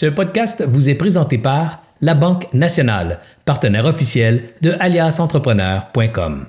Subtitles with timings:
[0.00, 6.46] Ce podcast vous est présenté par La Banque Nationale, partenaire officiel de aliasentrepreneur.com.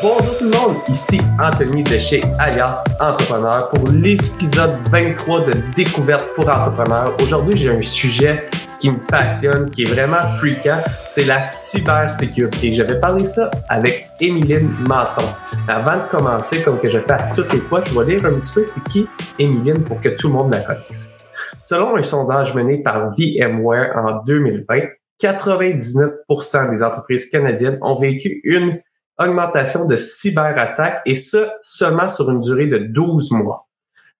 [0.00, 6.28] Bonjour tout le monde, ici Anthony de chez Alias Entrepreneur pour l'épisode 23 de Découverte
[6.36, 7.16] pour entrepreneurs.
[7.20, 8.46] Aujourd'hui, j'ai un sujet
[8.80, 12.72] qui me passionne, qui est vraiment freakant, c'est la cybersécurité.
[12.72, 15.22] Je vais parler ça avec Émiline Masson.
[15.68, 18.40] Avant de commencer, comme que je fais à toutes les fois, je vais lire un
[18.40, 19.06] petit peu c'est qui
[19.38, 21.14] Émiline pour que tout le monde la connaisse.
[21.62, 24.80] Selon un sondage mené par VMware en 2020,
[25.22, 28.80] 99% des entreprises canadiennes ont vécu une
[29.18, 33.69] augmentation de cyberattaques et ce, seulement sur une durée de 12 mois.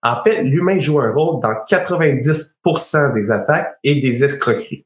[0.03, 4.85] En fait, l'humain joue un rôle dans 90% des attaques et des escroqueries.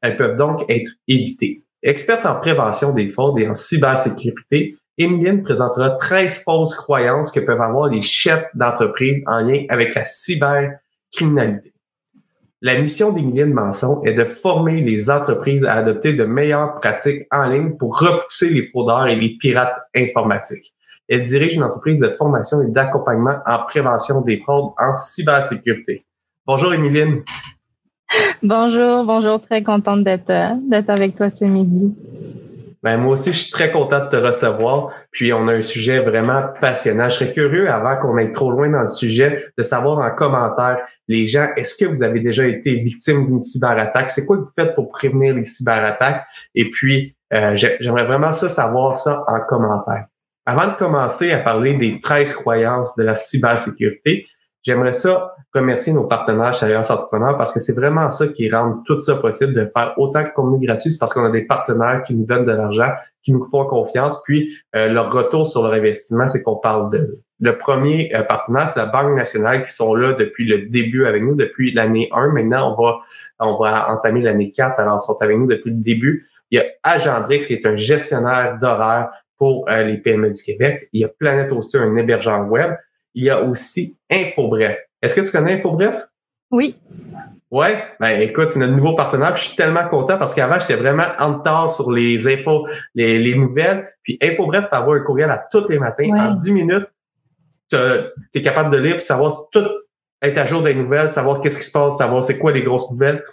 [0.00, 1.62] Elles peuvent donc être évitées.
[1.82, 7.60] Experte en prévention des fraudes et en cybersécurité, Emilienne présentera 13 fausses croyances que peuvent
[7.60, 11.72] avoir les chefs d'entreprise en lien avec la cybercriminalité.
[12.60, 17.48] La mission d'Emilienne Manson est de former les entreprises à adopter de meilleures pratiques en
[17.48, 20.72] ligne pour repousser les fraudeurs et les pirates informatiques.
[21.08, 26.04] Elle dirige une entreprise de formation et d'accompagnement en prévention des fraudes en cybersécurité.
[26.46, 27.22] Bonjour Émiline.
[28.42, 30.32] Bonjour, bonjour, très contente d'être
[30.68, 31.94] d'être avec toi ce midi.
[32.82, 34.90] Ben, moi aussi, je suis très content de te recevoir.
[35.12, 37.08] Puis, on a un sujet vraiment passionnant.
[37.08, 40.78] Je serais curieux, avant qu'on aille trop loin dans le sujet, de savoir en commentaire,
[41.06, 44.10] les gens, est-ce que vous avez déjà été victime d'une cyberattaque?
[44.10, 46.24] C'est quoi que vous faites pour prévenir les cyberattaques?
[46.56, 50.06] Et puis, euh, j'aimerais vraiment ça savoir ça en commentaire.
[50.44, 54.26] Avant de commencer à parler des 13 croyances de la cybersécurité,
[54.62, 58.82] j'aimerais ça remercier nos partenaires chez Alliance Entrepreneur parce que c'est vraiment ça qui rend
[58.84, 60.90] tout ça possible de faire autant de contenu gratuit.
[60.90, 62.90] C'est parce qu'on a des partenaires qui nous donnent de l'argent,
[63.22, 64.20] qui nous font confiance.
[64.24, 68.68] Puis euh, leur retour sur leur investissement, c'est qu'on parle de le premier euh, partenaire,
[68.68, 72.28] c'est la Banque nationale qui sont là depuis le début avec nous, depuis l'année 1.
[72.28, 72.98] Maintenant, on va
[73.38, 76.28] on va entamer l'année 4, alors ils sont avec nous depuis le début.
[76.50, 79.10] Il y a Agendrix qui est un gestionnaire d'horaires
[79.42, 80.88] pour euh, les PME du Québec.
[80.92, 82.76] Il y a Planète aussi, un hébergeur web.
[83.12, 84.78] Il y a aussi InfoBref.
[85.02, 86.06] Est-ce que tu connais InfoBref?
[86.52, 86.76] Oui.
[87.50, 89.34] Ouais, ben écoute, c'est notre nouveau partenaire.
[89.34, 93.34] je suis tellement content parce qu'avant, j'étais vraiment en retard sur les infos, les, les
[93.34, 93.84] nouvelles.
[94.04, 96.08] Puis InfoBref t'envoie un courriel à tous les matins.
[96.16, 96.86] En 10 minutes,
[97.68, 97.76] tu
[98.34, 99.66] es capable de lire et savoir tout
[100.22, 102.92] être à jour des nouvelles, savoir qu'est-ce qui se passe, savoir c'est quoi les grosses
[102.92, 103.24] nouvelles.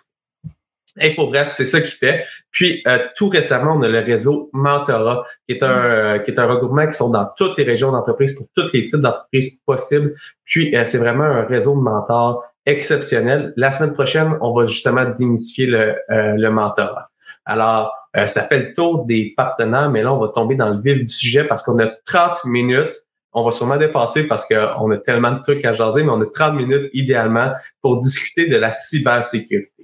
[1.01, 2.25] Info bref, c'est ça qui fait.
[2.51, 6.39] Puis euh, tout récemment, on a le réseau Mentora, qui est un euh, qui est
[6.39, 10.15] un regroupement qui sont dans toutes les régions d'entreprise pour tous les types d'entreprises possibles.
[10.45, 13.53] Puis euh, c'est vraiment un réseau de mentors exceptionnel.
[13.55, 17.09] La semaine prochaine, on va justement démystifier le le mentorat.
[17.45, 17.93] Alors
[18.27, 21.07] ça fait le tour des partenaires, mais là on va tomber dans le vif du
[21.07, 22.93] sujet parce qu'on a 30 minutes.
[23.31, 26.25] On va sûrement dépasser parce qu'on a tellement de trucs à jaser, mais on a
[26.25, 29.78] 30 minutes idéalement pour discuter de la cybersécurité.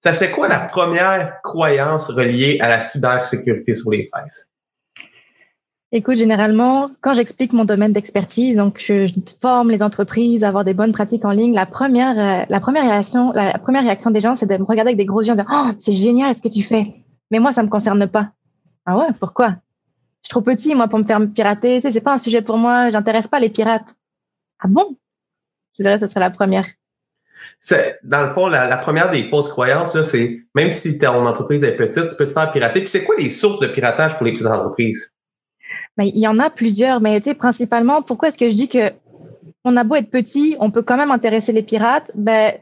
[0.00, 4.50] Ça serait quoi la première croyance reliée à la cybersécurité sur les fraises?
[5.92, 9.06] Écoute, généralement, quand j'explique mon domaine d'expertise, donc je,
[9.40, 12.82] forme les entreprises à avoir des bonnes pratiques en ligne, la première, euh, la première
[12.82, 15.36] réaction, la première réaction des gens, c'est de me regarder avec des gros yeux en
[15.36, 16.92] disant, oh, c'est génial ce que tu fais.
[17.30, 18.32] Mais moi, ça me concerne pas.
[18.84, 19.50] Ah ouais, pourquoi?
[20.22, 21.76] Je suis trop petit, moi, pour me faire pirater.
[21.76, 22.90] Tu sais, c'est pas un sujet pour moi.
[22.90, 23.94] J'intéresse pas les pirates.
[24.58, 24.96] Ah bon?
[25.78, 26.66] Je dirais, que ce serait la première
[28.02, 32.08] dans le fond, la, première des fausses croyances, c'est même si ton entreprise est petite,
[32.08, 32.80] tu peux te faire pirater.
[32.80, 35.12] Puis c'est quoi les sources de piratage pour les petites entreprises?
[35.98, 38.90] Il y en a plusieurs, mais tu sais, principalement, pourquoi est-ce que je dis que
[39.64, 42.10] on a beau être petit, on peut quand même intéresser les pirates?
[42.14, 42.52] Ben,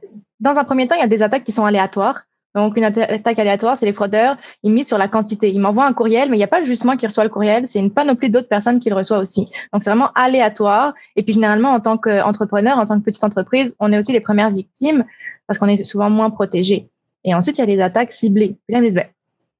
[0.40, 2.24] dans un premier temps, il y a des attaques qui sont aléatoires.
[2.54, 5.50] Donc, une attaque aléatoire, c'est les fraudeurs, ils misent sur la quantité.
[5.50, 7.66] Ils m'envoient un courriel, mais il n'y a pas juste moi qui reçoit le courriel,
[7.66, 9.46] c'est une panoplie d'autres personnes qui le reçoivent aussi.
[9.72, 10.94] Donc, c'est vraiment aléatoire.
[11.16, 14.20] Et puis, généralement, en tant qu'entrepreneur, en tant que petite entreprise, on est aussi les
[14.20, 15.04] premières victimes
[15.46, 16.88] parce qu'on est souvent moins protégé.
[17.24, 18.56] Et ensuite, il y a les attaques ciblées.
[18.66, 19.06] Puis là, ils disent, ben,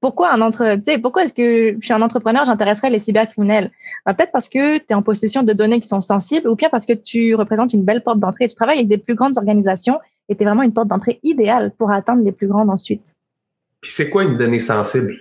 [0.00, 3.71] pourquoi un entre, pourquoi est-ce que je suis un entrepreneur, j'intéresserais les cybercriminels?
[4.06, 6.69] Ben, peut-être parce que tu es en possession de données qui sont sensibles ou bien
[6.69, 8.47] parce que tu représentes une belle porte d'entrée.
[8.47, 9.99] Tu travailles avec des plus grandes organisations
[10.29, 13.15] était vraiment une porte d'entrée idéale pour atteindre les plus grandes ensuite.
[13.81, 15.12] Puis c'est quoi une donnée sensible?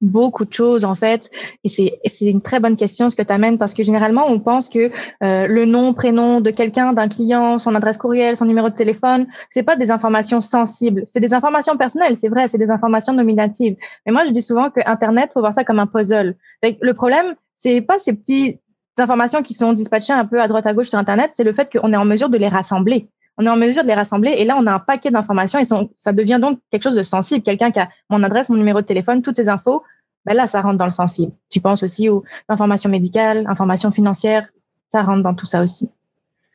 [0.00, 1.30] Beaucoup de choses en fait,
[1.64, 4.70] et c'est une très bonne question ce que tu amènes parce que généralement on pense
[4.70, 4.90] que
[5.22, 9.26] euh, le nom, prénom de quelqu'un, d'un client, son adresse courriel, son numéro de téléphone,
[9.50, 13.76] c'est pas des informations sensibles, c'est des informations personnelles, c'est vrai, c'est des informations nominatives.
[14.06, 16.36] Mais moi je dis souvent que Internet faut voir ça comme un puzzle.
[16.62, 18.60] Le problème c'est pas ces petites
[18.96, 21.70] informations qui sont dispatchées un peu à droite à gauche sur Internet, c'est le fait
[21.70, 24.44] qu'on est en mesure de les rassembler on est en mesure de les rassembler et
[24.44, 25.64] là, on a un paquet d'informations et
[25.96, 27.42] ça devient donc quelque chose de sensible.
[27.42, 29.82] Quelqu'un qui a mon adresse, mon numéro de téléphone, toutes ces infos,
[30.24, 31.32] ben là, ça rentre dans le sensible.
[31.48, 34.48] Tu penses aussi aux informations médicales, informations financières,
[34.90, 35.90] ça rentre dans tout ça aussi.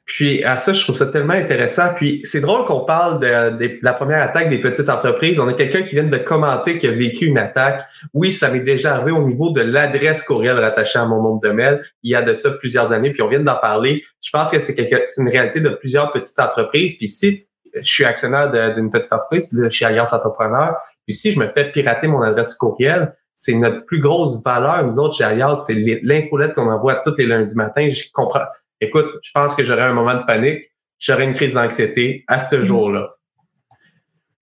[0.06, 1.94] Puis à ça, je trouve ça tellement intéressant.
[1.96, 5.40] Puis c'est drôle qu'on parle de, la première attaque des petites entreprises.
[5.40, 7.82] On a quelqu'un qui vient de commenter qui a vécu une attaque.
[8.14, 11.50] Oui, ça m'est déjà arrivé au niveau de l'adresse courriel rattachée à mon nom de
[11.50, 11.84] mail.
[12.04, 14.04] Il y a de ça plusieurs années, puis on vient d'en parler.
[14.24, 14.78] Je pense que c'est
[15.18, 16.98] une réalité de plusieurs petites entreprises.
[16.98, 20.76] Puis si je suis actionnaire d'une petite entreprise, de chez Alliance Entrepreneur,
[21.06, 24.98] puis si je me fais pirater mon adresse courriel, c'est notre plus grosse valeur, nous
[24.98, 25.74] autres, chez Alliance, c'est
[26.04, 27.90] l'infolette qu'on envoie tous les lundis matins.
[27.90, 28.46] Je comprends
[28.82, 30.64] écoute, je pense que j'aurais un moment de panique,
[31.00, 32.64] j'aurais une crise d'anxiété à ce mm-hmm.
[32.64, 33.10] jour-là.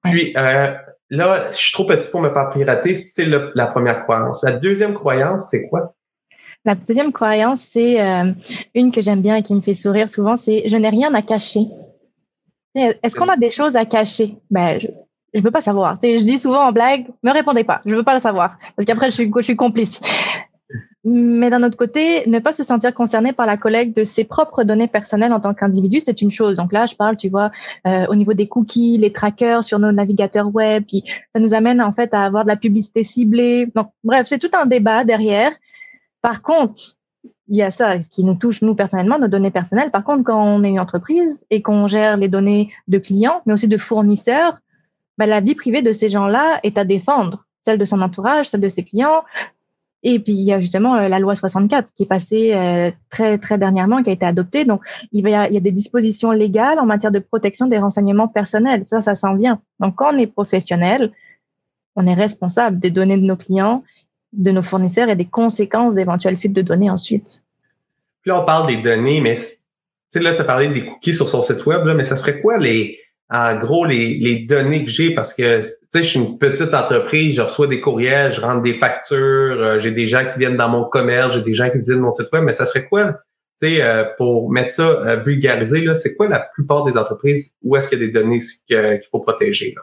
[0.03, 0.75] Puis euh,
[1.09, 4.43] là, je suis trop petit pour me faire pirater, c'est la première croyance.
[4.43, 5.95] La deuxième croyance, c'est quoi?
[6.65, 8.31] La deuxième croyance, c'est euh,
[8.73, 11.21] une que j'aime bien et qui me fait sourire souvent, c'est je n'ai rien à
[11.21, 11.67] cacher.
[12.75, 14.37] Est-ce qu'on a des choses à cacher?
[14.49, 14.87] Ben, je,
[15.33, 15.97] je veux pas savoir.
[16.01, 19.09] je dis souvent en blague, me répondez pas, je veux pas le savoir, parce qu'après
[19.09, 19.99] je suis, je suis complice.
[21.05, 24.63] Mais d'un autre côté, ne pas se sentir concerné par la collecte de ses propres
[24.63, 26.57] données personnelles en tant qu'individu, c'est une chose.
[26.57, 27.51] Donc là, je parle, tu vois,
[27.85, 31.03] euh, au niveau des cookies, les trackers sur nos navigateurs web, puis
[31.33, 33.69] ça nous amène en fait à avoir de la publicité ciblée.
[33.75, 35.51] Donc bref, c'est tout un débat derrière.
[36.21, 36.81] Par contre,
[37.49, 39.91] il y a ça, ce qui nous touche nous personnellement, nos données personnelles.
[39.91, 43.53] Par contre, quand on est une entreprise et qu'on gère les données de clients, mais
[43.53, 44.59] aussi de fournisseurs,
[45.17, 48.61] bah, la vie privée de ces gens-là est à défendre celle de son entourage, celle
[48.61, 49.23] de ses clients,
[50.03, 53.37] et puis, il y a justement euh, la loi 64 qui est passée euh, très,
[53.37, 54.65] très dernièrement, qui a été adoptée.
[54.65, 54.81] Donc,
[55.13, 58.27] il, y a, il y a des dispositions légales en matière de protection des renseignements
[58.27, 58.83] personnels.
[58.85, 59.61] Ça, ça s'en vient.
[59.79, 61.13] Donc, quand on est professionnel,
[61.95, 63.83] on est responsable des données de nos clients,
[64.33, 67.43] de nos fournisseurs et des conséquences d'éventuelles fuites de données ensuite.
[68.21, 69.35] Puis là, on parle des données, mais
[70.15, 72.57] là, tu as parlé des cookies sur son site web, là, mais ça serait quoi
[72.57, 72.99] les,
[73.29, 76.73] en gros les, les données que j'ai parce que tu sais je suis une petite
[76.73, 80.57] entreprise, je reçois des courriels, je rentre des factures, euh, j'ai des gens qui viennent
[80.57, 83.13] dans mon commerce, j'ai des gens qui visitent mon site web, mais ça serait quoi
[83.59, 87.55] tu sais euh, pour mettre ça euh, vulgarisé là, c'est quoi la plupart des entreprises
[87.61, 89.81] où est-ce qu'il y a des données qu'il faut protéger là?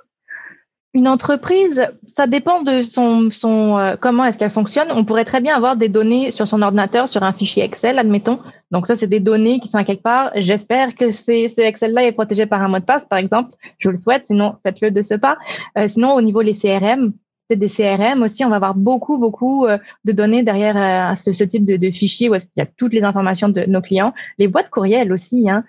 [0.92, 4.88] Une entreprise, ça dépend de son, son euh, comment est-ce qu'elle fonctionne.
[4.90, 8.40] On pourrait très bien avoir des données sur son ordinateur, sur un fichier Excel, admettons.
[8.72, 10.32] Donc ça, c'est des données qui sont à quelque part.
[10.34, 13.50] J'espère que c'est, ce Excel-là est protégé par un mot de passe, par exemple.
[13.78, 15.38] Je vous le souhaite, sinon faites-le de ce pas.
[15.78, 17.12] Euh, sinon, au niveau des CRM,
[17.48, 21.44] c'est des CRM aussi, on va avoir beaucoup, beaucoup euh, de données derrière ce, ce,
[21.44, 24.12] type de, de fichier où est-ce qu'il y a toutes les informations de nos clients.
[24.38, 25.48] Les boîtes courriels aussi.
[25.48, 25.62] Hein.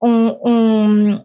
[0.00, 1.18] On, on,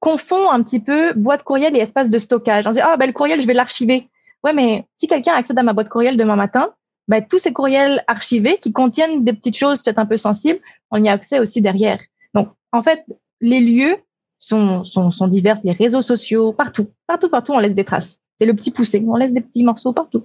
[0.00, 2.66] confond un petit peu boîte courriel et espace de stockage.
[2.66, 4.08] On se dit, ah, ben, le courriel, je vais l'archiver.
[4.44, 6.74] Ouais, mais si quelqu'un accède à ma boîte courriel demain matin,
[7.08, 10.60] ben, tous ces courriels archivés qui contiennent des petites choses peut-être un peu sensibles,
[10.90, 12.00] on y a accès aussi derrière.
[12.34, 13.04] Donc, en fait,
[13.40, 13.96] les lieux
[14.38, 18.20] sont, sont, sont divers, les réseaux sociaux, partout, partout, partout, on laisse des traces.
[18.38, 20.24] C'est le petit poussé, on laisse des petits morceaux partout.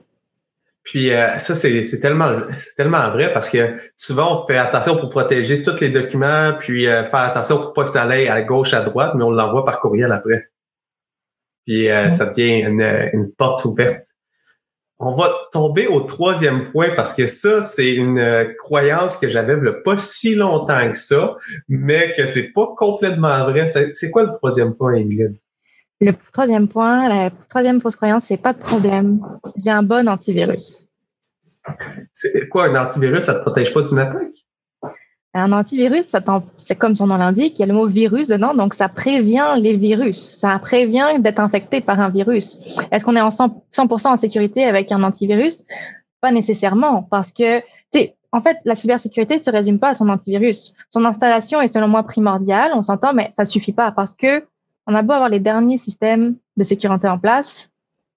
[0.83, 5.09] Puis euh, ça, c'est tellement, c'est tellement vrai parce que souvent, on fait attention pour
[5.09, 8.73] protéger tous les documents, puis euh, faire attention pour pas que ça aille à gauche,
[8.73, 10.49] à droite, mais on l'envoie par courriel après.
[11.67, 14.05] Puis euh, ça devient une, une, porte ouverte.
[14.97, 19.97] On va tomber au troisième point parce que ça, c'est une croyance que j'avais pas
[19.97, 21.37] si longtemps que ça,
[21.67, 23.67] mais que c'est pas complètement vrai.
[23.67, 25.40] C'est quoi le troisième point, Ingrid?
[26.01, 29.21] Le troisième point, la troisième fausse croyance, c'est pas de problème.
[29.55, 30.87] J'ai un bon antivirus.
[32.11, 33.23] C'est quoi un antivirus?
[33.23, 34.33] Ça te protège pas d'une attaque?
[35.35, 36.07] Un antivirus,
[36.57, 39.53] c'est comme son nom l'indique, il y a le mot virus dedans, donc ça prévient
[39.57, 40.17] les virus.
[40.17, 42.59] Ça prévient d'être infecté par un virus.
[42.91, 45.65] Est-ce qu'on est en 100%, en sécurité avec un antivirus?
[46.19, 47.59] Pas nécessairement, parce que,
[47.93, 50.73] tu en fait, la cybersécurité ne se résume pas à son antivirus.
[50.89, 54.43] Son installation est selon moi primordiale, on s'entend, mais ça suffit pas parce que
[54.87, 57.71] on a beau avoir les derniers systèmes de sécurité en place,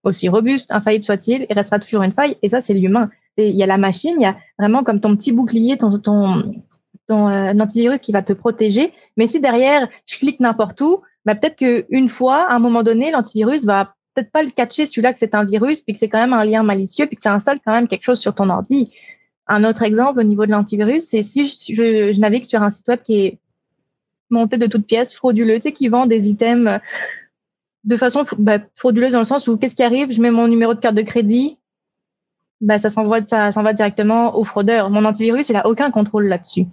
[0.04, 2.36] aussi robustes, infaillibles soient-ils, il restera toujours une faille.
[2.42, 3.10] Et ça, c'est l'humain.
[3.36, 5.92] Il y a la machine, il y a vraiment comme ton petit bouclier, ton,
[7.10, 8.92] euh, antivirus qui va te protéger.
[9.16, 13.10] Mais si derrière, je clique n'importe où, bah, peut-être qu'une fois, à un moment donné,
[13.10, 16.20] l'antivirus va peut-être pas le catcher celui-là que c'est un virus, puis que c'est quand
[16.20, 18.92] même un lien malicieux, puis que ça installe quand même quelque chose sur ton ordi.
[19.46, 22.86] Un autre exemple au niveau de l'antivirus, c'est si je, je, navigue sur un site
[22.88, 23.38] web qui est
[24.34, 26.78] monté de toutes pièces, frauduleux, tu sais, qui vend des items euh,
[27.84, 30.12] de façon bah, frauduleuse dans le sens où qu'est-ce qui arrive?
[30.12, 31.58] Je mets mon numéro de carte de crédit,
[32.60, 34.90] bah, ça s'envoie ça va directement au fraudeur.
[34.90, 36.66] Mon antivirus, il a aucun contrôle là-dessus.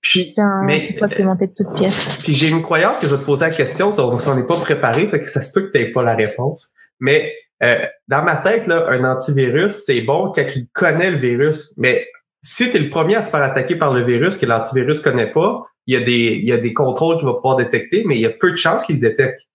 [0.00, 2.18] Puis, c'est un mais, site web de toutes pièces.
[2.22, 4.56] Puis j'ai une croyance que je vais te poser la question, on s'en est pas
[4.56, 6.70] préparé, fait que ça se peut que tu pas la réponse.
[7.00, 7.32] Mais
[7.62, 11.74] euh, dans ma tête, là, un antivirus, c'est bon quand il connaît le virus.
[11.76, 12.04] Mais
[12.40, 15.30] si tu es le premier à se faire attaquer par le virus que l'antivirus connaît
[15.32, 18.16] pas, il y a des, il y a des contrôles qu'il va pouvoir détecter, mais
[18.16, 19.48] il y a peu de chances qu'il le détecte.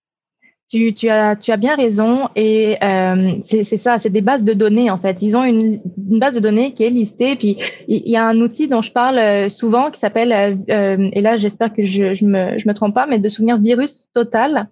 [0.68, 4.54] Tu, tu, as, tu as bien raison et euh, c'est ça, c'est des bases de
[4.54, 5.22] données en fait.
[5.22, 8.42] Ils ont une, une, base de données qui est listée, puis il y a un
[8.42, 12.26] outil dont je parle euh, souvent qui s'appelle, euh, et là j'espère que je, je
[12.26, 14.70] me, je me trompe pas, mais de souvenir Virus Total,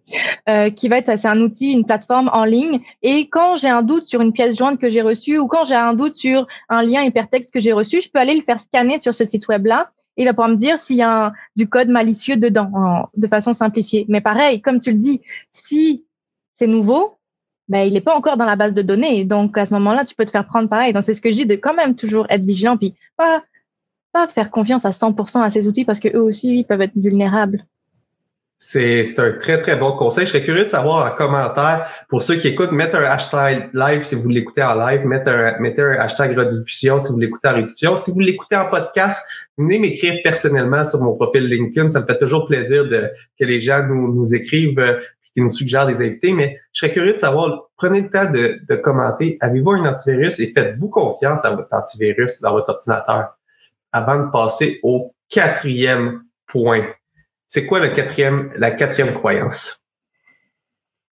[0.50, 2.80] euh, qui va être, c'est un outil, une plateforme en ligne.
[3.03, 5.75] Et quand j'ai un doute sur une pièce jointe que j'ai reçue ou quand j'ai
[5.75, 8.98] un doute sur un lien hypertexte que j'ai reçu, je peux aller le faire scanner
[8.98, 11.89] sur ce site web là il va pouvoir me dire s'il y a du code
[11.89, 14.06] malicieux dedans, de façon simplifiée.
[14.10, 16.06] Mais pareil, comme tu le dis, si
[16.56, 17.18] c'est nouveau,
[17.68, 19.24] ben, il n'est pas encore dans la base de données.
[19.24, 20.94] Donc, à ce moment-là, tu peux te faire prendre pareil.
[20.94, 23.41] Donc, c'est ce que je dis de quand même toujours être vigilant, puis pas,
[24.12, 27.65] pas faire confiance à 100% à ces outils parce que eux aussi peuvent être vulnérables.
[28.63, 30.27] C'est un très, très bon conseil.
[30.27, 34.03] Je serais curieux de savoir en commentaire, pour ceux qui écoutent, mettre un hashtag live
[34.03, 37.56] si vous l'écoutez en live, mettre un, mettez un hashtag rediffusion si vous l'écoutez en
[37.56, 37.98] rediffusion.
[37.98, 39.27] Si vous l'écoutez en podcast,
[39.58, 41.89] venez m'écrire personnellement sur mon profil LinkedIn.
[41.89, 45.00] Ça me fait toujours plaisir de, que les gens nous, nous écrivent euh,
[45.34, 48.60] qui nous suggèrent des invités, mais je serais curieux de savoir, prenez le temps de,
[48.70, 53.39] de commenter, avez-vous un antivirus et faites-vous confiance à votre antivirus dans votre ordinateur
[53.91, 56.84] avant de passer au quatrième point?
[57.51, 59.84] C'est quoi la quatrième croyance?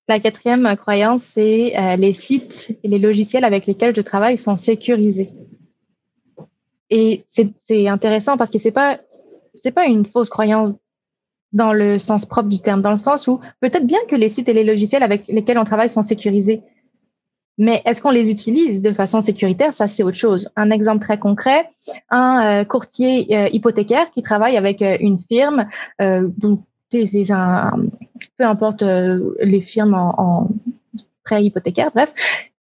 [0.08, 4.56] La quatrième croyance, c'est euh, les sites et les logiciels avec lesquels je travaille sont
[4.56, 5.32] sécurisés.
[6.90, 9.02] Et c'est intéressant parce que c'est pas
[9.54, 10.78] c'est pas une fausse croyance
[11.52, 14.48] dans le sens propre du terme, dans le sens où peut-être bien que les sites
[14.48, 16.62] et les logiciels avec lesquels on travaille sont sécurisés,
[17.60, 19.74] mais est-ce qu'on les utilise de façon sécuritaire?
[19.74, 20.50] Ça, c'est autre chose.
[20.56, 21.70] Un exemple très concret,
[22.10, 25.68] un euh, courtier euh, hypothécaire qui travaille avec euh, une firme,
[26.00, 26.62] donc
[26.92, 27.72] c'est un,
[28.38, 30.50] peu importe les firmes en,
[31.24, 32.14] prêt hypothécaire, bref,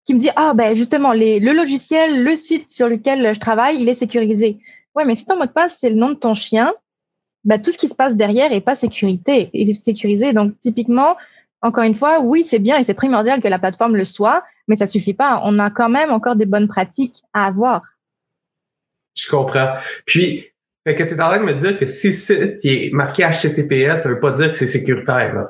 [0.05, 3.89] qui me dit ah ben justement le logiciel, le site sur lequel je travaille, il
[3.89, 4.59] est sécurisé.
[4.95, 6.73] Ouais, mais si ton mot de passe c'est le nom de ton chien,
[7.43, 10.33] ben, tout ce qui se passe derrière est pas sécurisé.
[10.33, 11.15] Donc typiquement,
[11.61, 14.77] encore une fois, oui, c'est bien et c'est primordial que la plateforme le soit, mais
[14.77, 15.41] ça suffit pas.
[15.43, 17.81] On a quand même encore des bonnes pratiques à avoir.
[19.15, 19.73] Je comprends.
[20.05, 20.45] Puis,
[20.87, 23.23] fait que tu es en train de me dire que si c'est qui est marqué
[23.23, 25.33] HTTPS, ça veut pas dire que c'est sécuritaire.
[25.33, 25.47] Là.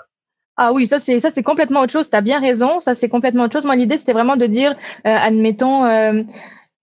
[0.58, 2.10] Ah oui, ça c'est ça c'est complètement autre chose.
[2.10, 2.80] Tu as bien raison.
[2.80, 3.66] Ça c'est complètement autre chose.
[3.66, 4.76] Moi l'idée c'était vraiment de dire, euh,
[5.16, 5.86] admettons.
[5.86, 6.24] Euh,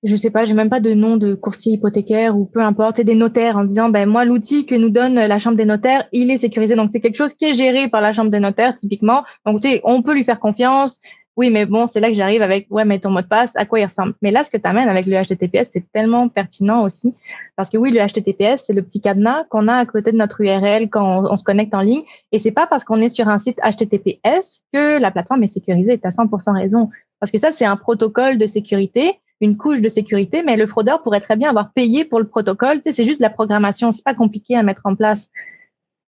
[0.02, 3.14] je sais pas, j'ai même pas de nom de coursier hypothécaire ou peu importe, des
[3.14, 6.36] notaires en disant ben moi l'outil que nous donne la chambre des notaires, il est
[6.36, 9.24] sécurisé donc c'est quelque chose qui est géré par la chambre des notaires typiquement.
[9.44, 11.00] Donc tu sais, on peut lui faire confiance,
[11.36, 13.66] oui, mais bon, c'est là que j'arrive avec, ouais, mais ton mot de passe, à
[13.66, 14.14] quoi il ressemble?
[14.22, 17.14] Mais là, ce que tu amènes avec le HTTPS, c'est tellement pertinent aussi.
[17.56, 20.40] Parce que oui, le HTTPS, c'est le petit cadenas qu'on a à côté de notre
[20.40, 22.04] URL quand on, se connecte en ligne.
[22.32, 25.98] Et c'est pas parce qu'on est sur un site HTTPS que la plateforme est sécurisée.
[25.98, 26.88] Tu as 100% raison.
[27.20, 31.02] Parce que ça, c'est un protocole de sécurité, une couche de sécurité, mais le fraudeur
[31.02, 32.80] pourrait très bien avoir payé pour le protocole.
[32.80, 33.92] Tu sais, c'est juste de la programmation.
[33.92, 35.28] C'est pas compliqué à mettre en place.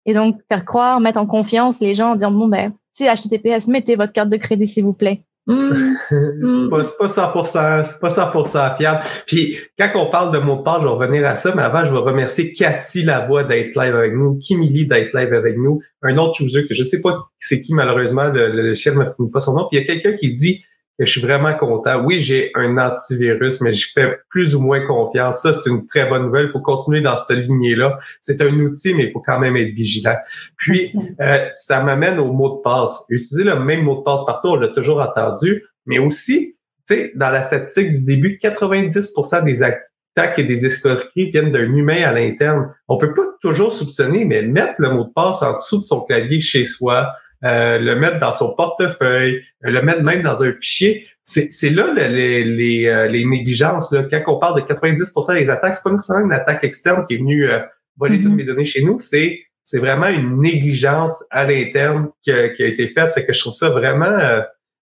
[0.04, 3.68] Et donc, faire croire, mettre en confiance les gens en disant, bon, ben, c'est HTTPS,
[3.68, 5.22] mettez votre carte de crédit, s'il vous plaît.
[5.48, 9.00] C'est pas, pas 100%, c'est pas 100% fiable.
[9.26, 11.86] Puis, quand on parle de mots de passe, je vais revenir à ça, mais avant,
[11.86, 16.18] je vais remercier Cathy Lavoie d'être live avec nous, Kimili d'être live avec nous, un
[16.18, 19.30] autre user que je sais pas c'est qui, malheureusement, le, le, chef ne me fout
[19.30, 19.68] pas son nom.
[19.70, 20.64] Puis, il y a quelqu'un qui dit,
[20.98, 22.02] je suis vraiment content.
[22.02, 25.42] Oui, j'ai un antivirus, mais je fais plus ou moins confiance.
[25.42, 26.46] Ça, c'est une très bonne nouvelle.
[26.46, 27.98] Il faut continuer dans cette lignée-là.
[28.20, 30.16] C'est un outil, mais il faut quand même être vigilant.
[30.56, 33.04] Puis, euh, ça m'amène au mot de passe.
[33.10, 36.56] Utiliser le même mot de passe partout, on l'a toujours entendu, mais aussi,
[36.88, 41.74] tu sais, dans la statistique du début, 90% des attaques et des escroqueries viennent d'un
[41.74, 42.72] humain à l'interne.
[42.88, 46.00] On peut pas toujours soupçonner, mais mettre le mot de passe en dessous de son
[46.00, 47.12] clavier chez soi,
[47.46, 51.06] euh, le mettre dans son portefeuille, euh, le mettre même dans un fichier.
[51.22, 53.92] C'est là les, les, euh, les, négligences.
[53.92, 54.04] Là.
[54.10, 57.18] Quand on parle de 90% des attaques, c'est pas nécessairement une attaque externe qui est
[57.18, 57.48] venue
[57.96, 58.36] voler toutes mm-hmm.
[58.36, 63.12] mes données chez nous, c'est c'est vraiment une négligence à l'interne qui, a été faite.
[63.14, 64.16] Fait que je trouve ça vraiment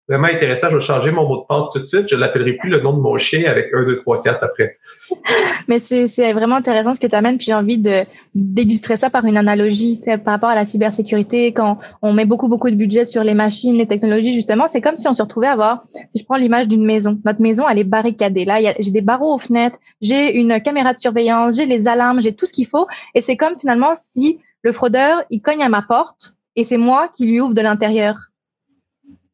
[0.09, 0.69] vraiment intéressant.
[0.71, 2.09] Je vais changer mon mot de passe tout de suite.
[2.09, 4.79] Je l'appellerai plus le nom de mon chien avec 1, 2, 3, 4 après.
[5.69, 7.37] Mais c'est vraiment intéressant ce que tu amènes.
[7.37, 11.53] Puis j'ai envie de d'illustrer ça par une analogie par rapport à la cybersécurité.
[11.53, 14.97] Quand on met beaucoup, beaucoup de budget sur les machines, les technologies, justement, c'est comme
[14.97, 17.79] si on se retrouvait à avoir, si je prends l'image d'une maison, notre maison, elle
[17.79, 18.45] est barricadée.
[18.45, 22.35] Là, j'ai des barreaux aux fenêtres, j'ai une caméra de surveillance, j'ai les alarmes, j'ai
[22.35, 22.87] tout ce qu'il faut.
[23.15, 27.09] Et c'est comme finalement si le fraudeur, il cogne à ma porte et c'est moi
[27.15, 28.17] qui lui ouvre de l'intérieur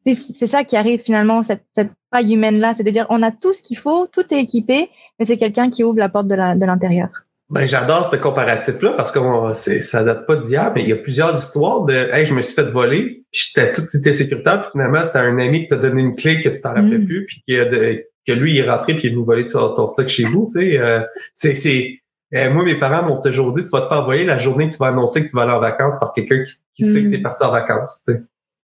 [0.05, 3.53] c'est ça qui arrive finalement, cette, cette faille humaine-là, c'est de dire on a tout
[3.53, 4.89] ce qu'il faut, tout est équipé,
[5.19, 7.09] mais c'est quelqu'un qui ouvre la porte de l'intérieur.
[7.49, 9.19] ben, j'adore ce comparatif-là parce que
[9.53, 12.55] ça date pas d'hier, mais il y a plusieurs histoires de Hey, je me suis
[12.55, 16.15] fait voler, j'étais tout était sécuritaire, puis finalement, c'était un ami qui t'a donné une
[16.15, 17.05] clé que tu t'en rappelais mm.
[17.05, 20.07] plus, puis qui a que lui il est rentré puis il nous volé ton, stock
[20.07, 20.47] chez vous.
[20.51, 21.01] Tu sais, euh,
[21.33, 21.99] c'est,
[22.35, 24.73] euh, moi, mes parents m'ont toujours dit tu vas te faire voler la journée que
[24.73, 26.43] tu vas annoncer que tu vas aller en vacances par quelqu'un
[26.75, 27.23] qui, sait que tu es mm.
[27.23, 28.03] parti en vacances.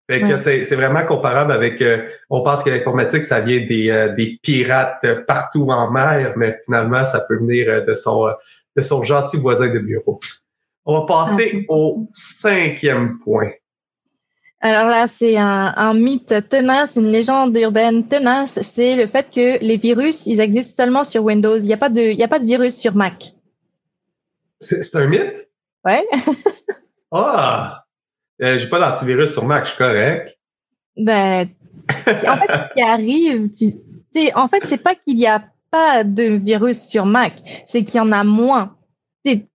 [0.09, 3.89] Fait que c'est, c'est vraiment comparable avec, euh, on pense que l'informatique, ça vient des,
[3.89, 8.29] euh, des pirates partout en mer, mais finalement, ça peut venir de son,
[8.75, 10.19] de son gentil voisin de bureau.
[10.85, 13.51] On va passer au cinquième point.
[14.61, 18.59] Alors là, c'est un, un, mythe tenace, une légende urbaine tenace.
[18.61, 21.57] C'est le fait que les virus, ils existent seulement sur Windows.
[21.57, 23.33] Il n'y a pas de, il y a pas de virus sur Mac.
[24.59, 25.51] C'est, c'est un mythe?
[25.85, 26.07] Ouais.
[27.11, 27.83] ah!
[28.41, 30.37] Euh, j'ai pas d'antivirus sur Mac, je suis correct.
[30.95, 31.47] Ben,
[31.89, 36.23] en fait, ce qui arrive, tu, en fait, c'est pas qu'il y a pas de
[36.23, 38.75] virus sur Mac, c'est qu'il y en a moins.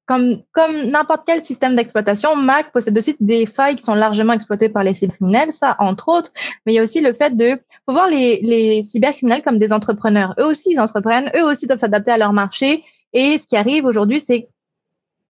[0.06, 4.68] comme comme n'importe quel système d'exploitation, Mac possède aussi des failles qui sont largement exploitées
[4.68, 6.30] par les cybercriminels, ça entre autres.
[6.66, 9.72] Mais il y a aussi le fait de faut voir les, les cybercriminels comme des
[9.72, 10.34] entrepreneurs.
[10.38, 12.84] Eux aussi, ils entreprennent, eux aussi doivent s'adapter à leur marché.
[13.12, 14.48] Et ce qui arrive aujourd'hui, c'est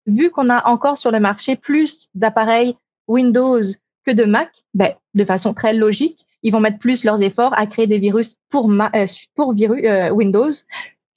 [0.06, 2.74] vu qu'on a encore sur le marché plus d'appareils
[3.10, 3.62] Windows
[4.06, 7.66] que de Mac, ben, de façon très logique, ils vont mettre plus leurs efforts à
[7.66, 10.52] créer des virus pour, euh, euh, Windows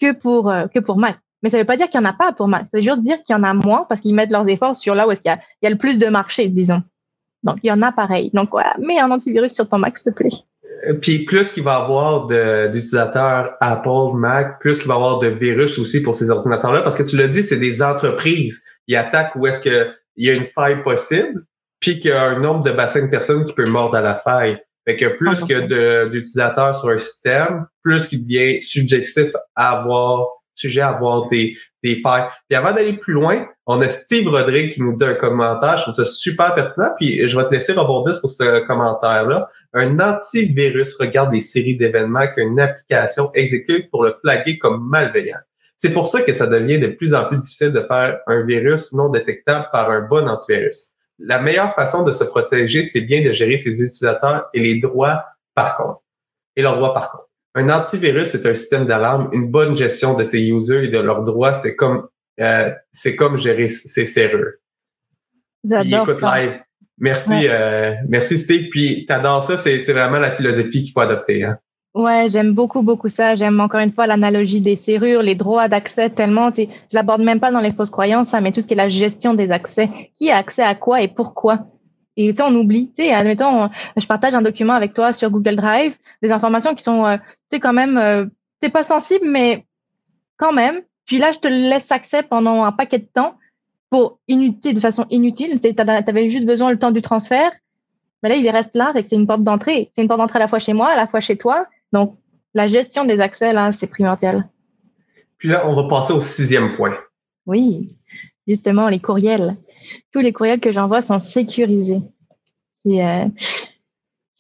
[0.01, 1.17] que pour, euh, que pour Mac.
[1.41, 2.63] Mais ça ne veut pas dire qu'il n'y en a pas pour Mac.
[2.63, 4.95] Ça veut juste dire qu'il y en a moins parce qu'ils mettent leurs efforts sur
[4.95, 6.81] là où est-ce qu'il y a, il y a le plus de marché, disons.
[7.43, 8.31] Donc, il y en a pareil.
[8.33, 10.29] Donc, mets un antivirus sur ton Mac, s'il te plaît.
[11.01, 15.27] Puis plus qu'il va y avoir d'utilisateurs Apple, Mac, plus qu'il va y avoir de
[15.27, 18.63] virus aussi pour ces ordinateurs-là, parce que tu l'as dit, c'est des entreprises.
[18.87, 21.45] Ils attaquent où est-ce qu'il y a une faille possible,
[21.83, 24.15] puis qu'il y a un nombre de bassins de personnes qui peut mordre à la
[24.15, 24.57] faille.
[24.87, 30.27] Fait que plus ah, que d'utilisateurs sur un système, plus qu'il devient subjectif à avoir,
[30.55, 32.23] sujet à avoir des, des failles.
[32.47, 35.83] Puis avant d'aller plus loin, on a Steve Rodrigue qui nous dit un commentaire, je
[35.83, 39.49] trouve ça super pertinent, puis je vais te laisser rebondir sur ce commentaire-là.
[39.73, 45.39] Un antivirus regarde des séries d'événements qu'une application exécute pour le flaguer comme malveillant.
[45.75, 48.93] C'est pour ça que ça devient de plus en plus difficile de faire un virus
[48.93, 50.92] non détectable par un bon antivirus
[51.25, 55.25] la meilleure façon de se protéger, c'est bien de gérer ses utilisateurs et les droits
[55.55, 56.01] par contre.
[56.55, 57.29] Et leurs droits par contre.
[57.55, 59.29] Un antivirus, c'est un système d'alarme.
[59.31, 62.07] Une bonne gestion de ses users et de leurs droits, c'est comme
[62.39, 64.53] euh, c'est comme gérer ses serrures.
[65.63, 66.59] J'adore live.
[66.97, 68.69] Merci, euh, merci Steve.
[68.69, 71.43] Puis t'adores ça, c'est vraiment la philosophie qu'il faut adopter.
[71.43, 71.57] Hein?
[71.93, 73.35] Ouais, j'aime beaucoup, beaucoup ça.
[73.35, 76.51] J'aime encore une fois l'analogie des serrures, les droits d'accès tellement.
[76.55, 78.89] Je l'aborde même pas dans les fausses croyances, ça, mais tout ce qui est la
[78.89, 79.89] gestion des accès.
[80.17, 81.67] Qui a accès à quoi et pourquoi?
[82.17, 82.91] Et ça, on oublie.
[82.97, 86.83] Tu sais, admettons, je partage un document avec toi sur Google Drive, des informations qui
[86.83, 88.25] sont, euh, tu sais, quand même, euh,
[88.59, 89.65] t'es pas sensible, mais
[90.37, 90.81] quand même.
[91.05, 93.35] Puis là, je te laisse accès pendant un paquet de temps
[93.89, 95.59] pour inutile, de façon inutile.
[95.59, 97.51] Tu avais juste besoin le temps du transfert.
[98.23, 99.91] Mais là, il reste là, avec c'est une porte d'entrée.
[99.93, 101.67] C'est une porte d'entrée à la fois chez moi, à la fois chez toi.
[101.93, 102.17] Donc,
[102.53, 104.49] la gestion des accès, là, c'est primordial.
[105.37, 106.95] Puis là, on va passer au sixième point.
[107.45, 107.97] Oui,
[108.47, 109.55] justement, les courriels.
[110.11, 112.01] Tous les courriels que j'envoie sont sécurisés.
[112.85, 113.27] C'est euh,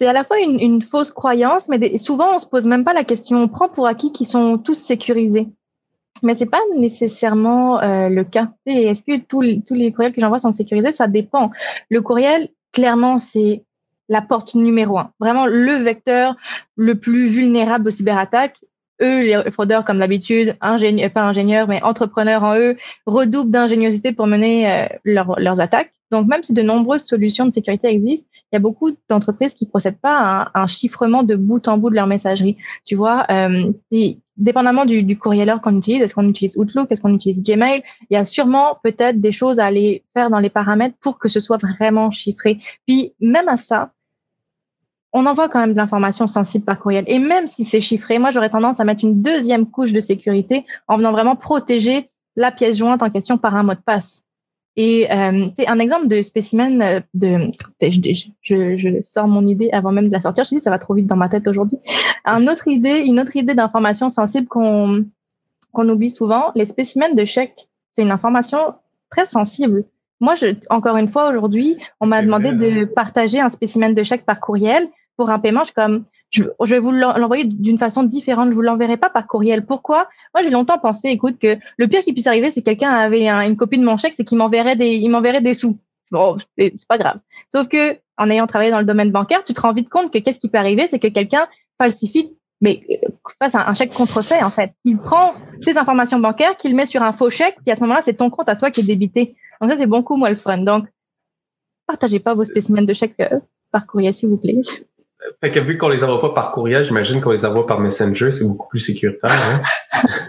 [0.01, 3.37] à la fois une, fausse croyance, mais souvent, on se pose même pas la question.
[3.37, 5.47] On prend pour acquis qu'ils sont tous sécurisés.
[6.21, 8.53] Mais c'est pas nécessairement euh, le cas.
[8.65, 10.93] Est-ce que tous tous les courriels que j'envoie sont sécurisés?
[10.93, 11.51] Ça dépend.
[11.89, 13.63] Le courriel, clairement, c'est
[14.09, 15.11] la porte numéro un.
[15.19, 16.35] Vraiment le vecteur
[16.75, 18.59] le plus vulnérable aux cyberattaques.
[19.01, 24.27] Eux, les fraudeurs, comme d'habitude, ingénieurs, pas ingénieurs, mais entrepreneurs en eux, redoublent d'ingéniosité pour
[24.27, 25.91] mener euh, leurs attaques.
[26.11, 29.65] Donc, même si de nombreuses solutions de sécurité existent, il y a beaucoup d'entreprises qui
[29.65, 32.55] ne procèdent pas à un, chiffrement de bout en bout de leur messagerie.
[32.85, 33.71] Tu vois, euh,
[34.37, 35.31] dépendamment du, du qu'on
[35.77, 39.31] utilise, est-ce qu'on utilise Outlook, est-ce qu'on utilise Gmail, il y a sûrement peut-être des
[39.31, 42.59] choses à aller faire dans les paramètres pour que ce soit vraiment chiffré.
[42.87, 43.91] Puis, même à ça,
[45.13, 47.03] on envoie quand même de l'information sensible par courriel.
[47.07, 50.65] Et même si c'est chiffré, moi, j'aurais tendance à mettre une deuxième couche de sécurité
[50.87, 54.23] en venant vraiment protéger la pièce jointe en question par un mot de passe.
[54.75, 57.51] Et euh, un exemple de spécimen euh, de.
[57.81, 60.43] Je, je, je, sors mon idée avant même de la sortir.
[60.45, 61.77] Je dis ça va trop vite dans ma tête aujourd'hui.
[62.25, 65.05] Un autre idée, une autre idée d'information sensible qu'on
[65.71, 67.67] qu'on oublie souvent, les spécimens de chèques.
[67.91, 68.75] C'est une information
[69.09, 69.85] très sensible.
[70.19, 74.25] Moi, je, encore une fois, aujourd'hui, on m'a demandé de partager un spécimen de chèque
[74.25, 78.49] par courriel pour un paiement, je suis comme, je, vais vous l'envoyer d'une façon différente.
[78.49, 79.65] Je vous l'enverrai pas par courriel.
[79.65, 80.09] Pourquoi?
[80.33, 83.55] Moi, j'ai longtemps pensé, écoute, que le pire qui puisse arriver, c'est quelqu'un avait une
[83.55, 85.77] copie de mon chèque, c'est qu'il m'enverrait des, il m'enverrait des sous.
[86.11, 87.19] Bon, c'est pas grave.
[87.51, 90.17] Sauf que, en ayant travaillé dans le domaine bancaire, tu te rends vite compte que
[90.19, 91.47] qu'est-ce qui peut arriver, c'est que quelqu'un
[91.79, 94.73] falsifie, mais euh, fasse un, chèque contrefait en fait.
[94.85, 98.01] Il prend tes informations bancaires, qu'il met sur un faux chèque, puis à ce moment-là,
[98.03, 99.35] c'est ton compte à toi qui est débité.
[99.59, 100.59] Donc ça, c'est bon coup, moi le fun.
[100.59, 100.85] Donc,
[101.87, 103.39] partagez pas vos spécimens de chèque euh,
[103.71, 104.61] par courriel, s'il vous plaît.
[105.41, 108.31] Fait que vu qu'on les envoie pas par courriel, j'imagine qu'on les envoie par Messenger,
[108.31, 109.31] c'est beaucoup plus sécuritaire.
[109.31, 109.61] Hein?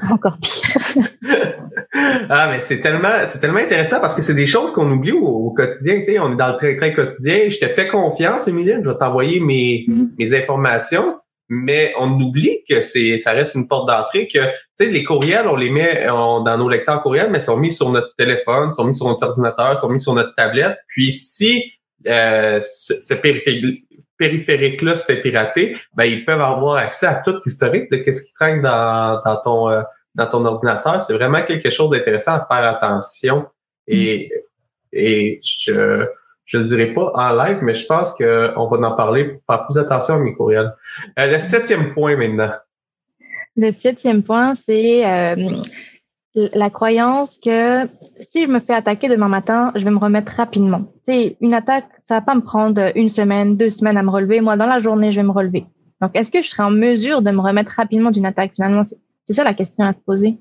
[0.11, 1.07] Encore pire.
[2.29, 5.51] ah, mais c'est tellement, c'est tellement intéressant parce que c'est des choses qu'on oublie au,
[5.51, 5.97] quotidien.
[5.99, 7.49] Tu sais, on est dans le très, très quotidien.
[7.49, 8.75] Je te fais confiance, Émilie.
[8.83, 10.09] Je vais t'envoyer mes, mm-hmm.
[10.19, 11.17] mes informations.
[11.49, 15.47] Mais on oublie que c'est, ça reste une porte d'entrée que, tu sais, les courriels,
[15.47, 18.95] on les met dans nos lecteurs courriels, mais sont mis sur notre téléphone, sont mis
[18.95, 20.79] sur notre ordinateur, sont mis sur notre tablette.
[20.89, 21.75] Puis si
[22.07, 23.15] euh, ce,
[24.17, 28.35] périphérique-là se fait pirater, ben ils peuvent avoir accès à tout l'historique de ce qui
[28.35, 29.83] traîne dans, dans ton euh,
[30.15, 33.47] dans ton ordinateur, c'est vraiment quelque chose d'intéressant à faire attention.
[33.89, 34.31] Et,
[34.93, 36.07] et je
[36.45, 39.67] je le dirai pas en live, mais je pense qu'on va en parler pour faire
[39.67, 40.75] plus attention à mes courriels.
[41.19, 42.53] Euh, le septième point maintenant.
[43.57, 45.61] Le septième point, c'est euh,
[46.35, 47.89] la croyance que
[48.21, 50.93] si je me fais attaquer demain matin, je vais me remettre rapidement.
[51.07, 54.41] C'est une attaque, ça va pas me prendre une semaine, deux semaines à me relever.
[54.41, 55.65] Moi, dans la journée, je vais me relever.
[56.01, 58.83] Donc, est-ce que je serai en mesure de me remettre rapidement d'une attaque Finalement,
[59.25, 60.37] c'est ça la question à se poser.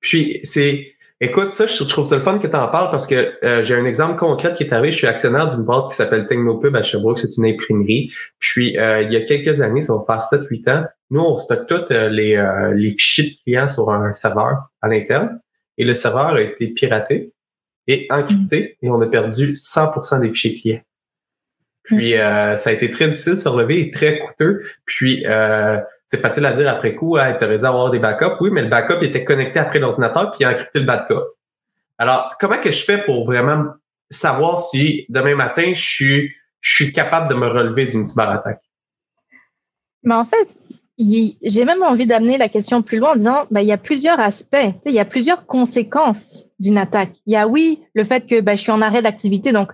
[0.00, 3.34] Puis, c'est, écoute, ça, je trouve ça le fun que tu en parles parce que
[3.44, 4.90] euh, j'ai un exemple concret qui est arrivé.
[4.92, 7.18] Je suis actionnaire d'une boîte qui s'appelle Technopub à Sherbrooke.
[7.18, 8.10] C'est une imprimerie.
[8.38, 11.66] Puis, euh, il y a quelques années, ça va faire 7-8 ans, nous, on stocke
[11.66, 12.42] tous euh, les,
[12.74, 15.40] les fichiers de clients sur un serveur à l'interne.
[15.76, 17.32] Et le serveur a été piraté
[17.90, 20.82] et encrypté et on a perdu 100% des fichiers clients.
[21.82, 24.62] Puis, ça a été très difficile de se relever et très coûteux.
[24.84, 25.24] Puis,
[26.06, 28.40] c'est facile à dire après coup, ah, tu aurais dû avoir des backups.
[28.40, 31.22] Oui, mais le backup était connecté après l'ordinateur puis il a encrypté le backup.
[31.98, 33.66] Alors, comment que je fais pour vraiment
[34.08, 38.62] savoir si demain matin, je suis, je suis capable de me relever d'une cyberattaque?
[40.02, 40.48] Mais en fait,
[41.42, 44.20] j'ai même envie d'amener la question plus loin en disant, ben, il y a plusieurs
[44.20, 47.14] aspects, il y a plusieurs conséquences d'une attaque.
[47.26, 49.72] Il y a oui, le fait que ben, je suis en arrêt d'activité, donc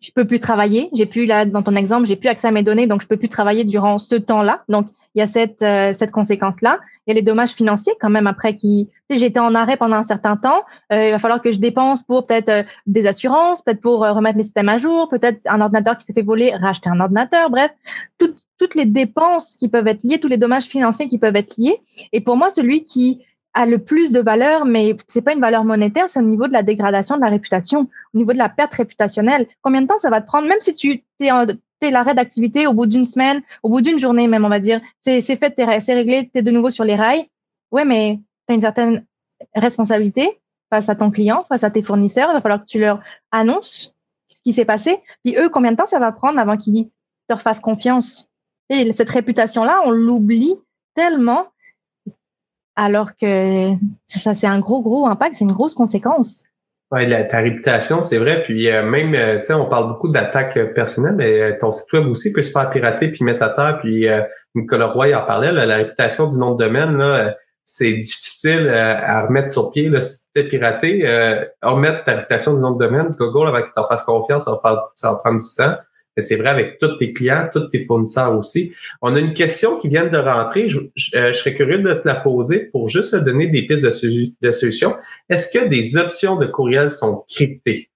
[0.00, 0.88] je peux plus travailler.
[0.92, 3.16] J'ai plus là dans ton exemple, j'ai plus accès à mes données, donc je peux
[3.16, 4.62] plus travailler durant ce temps-là.
[4.68, 6.78] Donc il y a cette euh, cette conséquence là.
[7.06, 8.88] Il y a les dommages financiers quand même après qui.
[9.10, 10.62] Tu j'étais en arrêt pendant un certain temps.
[10.92, 14.36] Euh, il va falloir que je dépense pour peut-être euh, des assurances, peut-être pour remettre
[14.36, 17.50] les systèmes à jour, peut-être un ordinateur qui s'est fait voler, racheter un ordinateur.
[17.50, 17.72] Bref,
[18.18, 21.56] toutes toutes les dépenses qui peuvent être liées, tous les dommages financiers qui peuvent être
[21.56, 21.78] liés.
[22.12, 23.22] Et pour moi, celui qui
[23.54, 26.52] a le plus de valeur, mais c'est pas une valeur monétaire, c'est au niveau de
[26.52, 29.46] la dégradation de la réputation, au niveau de la perte réputationnelle.
[29.62, 32.86] Combien de temps ça va te prendre, même si tu es, l'arrêt d'activité au bout
[32.86, 36.38] d'une semaine, au bout d'une journée même, on va dire, c'est fait, c'est réglé, tu
[36.38, 37.28] es de nouveau sur les rails.
[37.70, 39.04] Ouais, mais tu as une certaine
[39.54, 42.30] responsabilité face à ton client, face à tes fournisseurs.
[42.30, 43.94] Il va falloir que tu leur annonces
[44.28, 44.98] ce qui s'est passé.
[45.24, 46.90] Puis eux, combien de temps ça va prendre avant qu'ils
[47.28, 48.28] te refassent confiance?
[48.68, 50.54] Et cette réputation-là, on l'oublie
[50.94, 51.46] tellement
[52.78, 53.72] alors que
[54.06, 56.44] ça, c'est un gros, gros impact, c'est une grosse conséquence.
[56.92, 58.44] Oui, ta réputation, c'est vrai.
[58.44, 61.92] Puis euh, même, euh, tu sais, on parle beaucoup d'attaques personnelles, mais euh, ton site
[61.92, 63.80] web aussi peut se faire pirater puis mettre à terre.
[63.82, 64.06] Puis
[64.54, 69.50] Nicolas Roy en parlait, la réputation du nom de domaine, là, c'est difficile à remettre
[69.50, 69.88] sur pied.
[69.88, 71.04] Là, si tu piraté,
[71.60, 74.90] remettre ta réputation du nom de domaine, Google, avant qu'il t'en fasse confiance, ça va,
[74.94, 75.74] ça va prendre du temps
[76.20, 78.74] c'est vrai avec tous tes clients, tous tes fournisseurs aussi.
[79.02, 80.68] On a une question qui vient de rentrer.
[80.68, 80.80] Je,
[81.14, 84.96] euh, serais curieux de te la poser pour juste donner des pistes de, de solutions.
[85.28, 87.90] Est-ce que des options de courriel sont cryptées?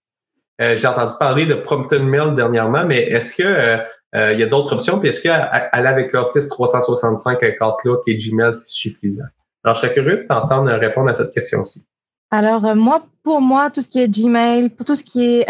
[0.61, 4.46] Euh, j'ai entendu parler de Prompton Mail dernièrement, mais est-ce que euh, il y a
[4.46, 5.00] d'autres options?
[5.00, 9.24] Puis est-ce qu'aller avec Office 365 avec Outlook et Gmail, c'est suffisant?
[9.64, 11.87] Alors, je serais curieux de t'entendre répondre à cette question-ci.
[12.30, 15.46] Alors, moi, pour moi, tout ce qui est Gmail, pour tout ce qui est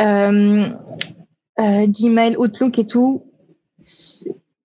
[1.62, 3.22] euh, Gmail, Outlook et tout,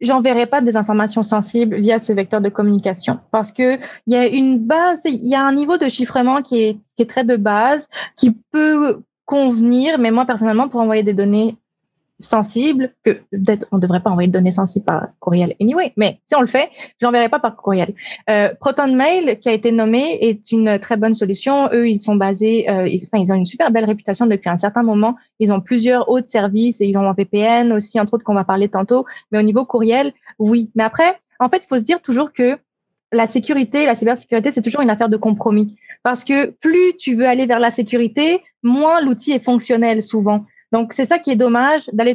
[0.02, 3.20] j'enverrai pas des informations sensibles via ce vecteur de communication.
[3.32, 6.62] Parce que il y a une base, il y a un niveau de chiffrement qui
[6.98, 11.58] est très de base, qui peut convenir, mais moi personnellement pour envoyer des données
[12.20, 16.36] sensible que peut-être on devrait pas envoyer de données sensibles par courriel anyway, mais si
[16.36, 17.94] on le fait, je l'enverrai pas par courriel.
[18.30, 21.70] Euh, Proton Mail qui a été nommé est une très bonne solution.
[21.74, 24.58] Eux, ils sont basés, euh, ils, enfin ils ont une super belle réputation depuis un
[24.58, 25.16] certain moment.
[25.40, 28.44] Ils ont plusieurs autres services et ils ont un VPN aussi entre autres qu'on va
[28.44, 29.06] parler tantôt.
[29.32, 30.72] Mais au niveau courriel, oui.
[30.76, 32.58] Mais après, en fait, il faut se dire toujours que
[33.12, 35.76] la sécurité, la cybersécurité, c'est toujours une affaire de compromis.
[36.04, 40.46] Parce que plus tu veux aller vers la sécurité, moins l'outil est fonctionnel souvent.
[40.72, 42.14] Donc c'est ça qui est dommage d'aller.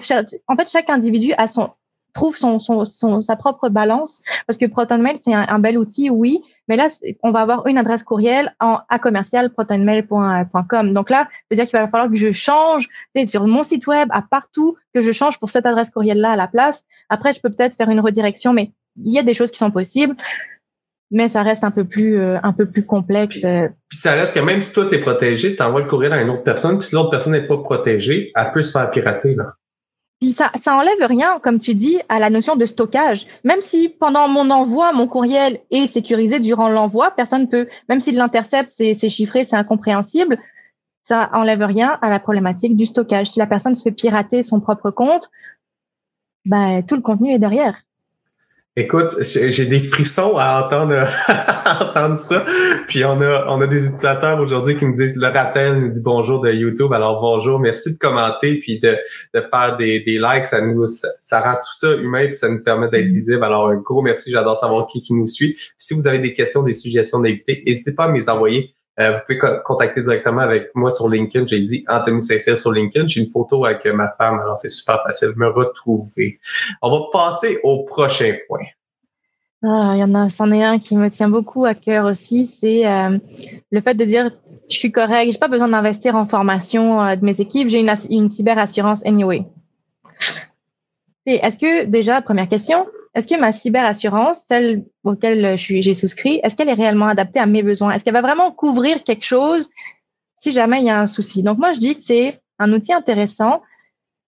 [0.49, 1.71] En fait, chaque individu a son
[2.13, 6.43] trouve son, son, son, sa propre balance parce que ProtonMail c'est un, bel outil oui
[6.69, 6.89] mais là
[7.23, 11.65] on va avoir une adresse courriel en à commercial protonmail.com donc là c'est à dire
[11.65, 12.89] qu'il va falloir que je change
[13.27, 16.37] sur mon site web à partout que je change pour cette adresse courriel là à
[16.37, 19.51] la place après je peux peut-être faire une redirection mais il y a des choses
[19.51, 20.17] qui sont possibles
[21.13, 23.41] mais ça reste un peu plus euh, un peu plus complexe.
[23.41, 26.21] Puis, ça reste que même si toi tu es protégé, tu envoies le courriel à
[26.21, 29.35] une autre personne, puis si l'autre personne n'est pas protégée, elle peut se faire pirater
[29.35, 29.55] là.
[30.21, 33.27] Puis ça, ça enlève rien, comme tu dis, à la notion de stockage.
[33.43, 38.15] Même si pendant mon envoi, mon courriel est sécurisé durant l'envoi, personne peut, même s'il
[38.15, 40.39] l'intercepte, c'est chiffré, c'est incompréhensible,
[41.03, 43.31] ça enlève rien à la problématique du stockage.
[43.31, 45.29] Si la personne se fait pirater son propre compte,
[46.47, 47.83] ben, tout le contenu est derrière.
[48.75, 51.07] Écoute, j'ai des frissons à entendre,
[51.83, 52.43] entendre ça.
[52.89, 56.01] Puis on a, on a des utilisateurs aujourd'hui qui nous disent, le rappel nous dit
[56.03, 56.91] bonjour de YouTube.
[56.95, 58.97] Alors bonjour, merci de commenter puis de,
[59.35, 60.47] de faire des, des likes.
[60.47, 63.13] Ça nous, ça, rend tout ça humain puis ça nous permet d'être mm-hmm.
[63.13, 63.45] visible.
[63.45, 64.31] Alors un gros merci.
[64.31, 65.55] J'adore savoir qui qui nous suit.
[65.77, 68.75] Si vous avez des questions, des suggestions d'invités, n'hésitez pas à me les envoyer.
[69.03, 71.47] Euh, vous pouvez contacter directement avec moi sur LinkedIn.
[71.47, 73.07] J'ai dit Anthony Saint-Cyr sur LinkedIn.
[73.09, 76.39] J'ai une photo avec ma femme, alors c'est super facile de me retrouver.
[76.81, 78.67] On va passer au prochain point.
[79.65, 80.29] Ah, il y en a,
[80.67, 83.17] un qui me tient beaucoup à cœur aussi, c'est euh,
[83.71, 84.33] le fait de dire
[84.69, 87.95] je suis correct, j'ai pas besoin d'investir en formation euh, de mes équipes, j'ai une,
[88.11, 89.45] une cyberassurance anyway.
[91.27, 96.71] Est-ce que déjà, première question, est-ce que ma cyberassurance, celle auquel j'ai souscrit, est-ce qu'elle
[96.71, 97.93] est réellement adaptée à mes besoins?
[97.93, 99.71] Est-ce qu'elle va vraiment couvrir quelque chose
[100.35, 101.43] si jamais il y a un souci?
[101.43, 103.63] Donc, moi, je dis que c'est un outil intéressant,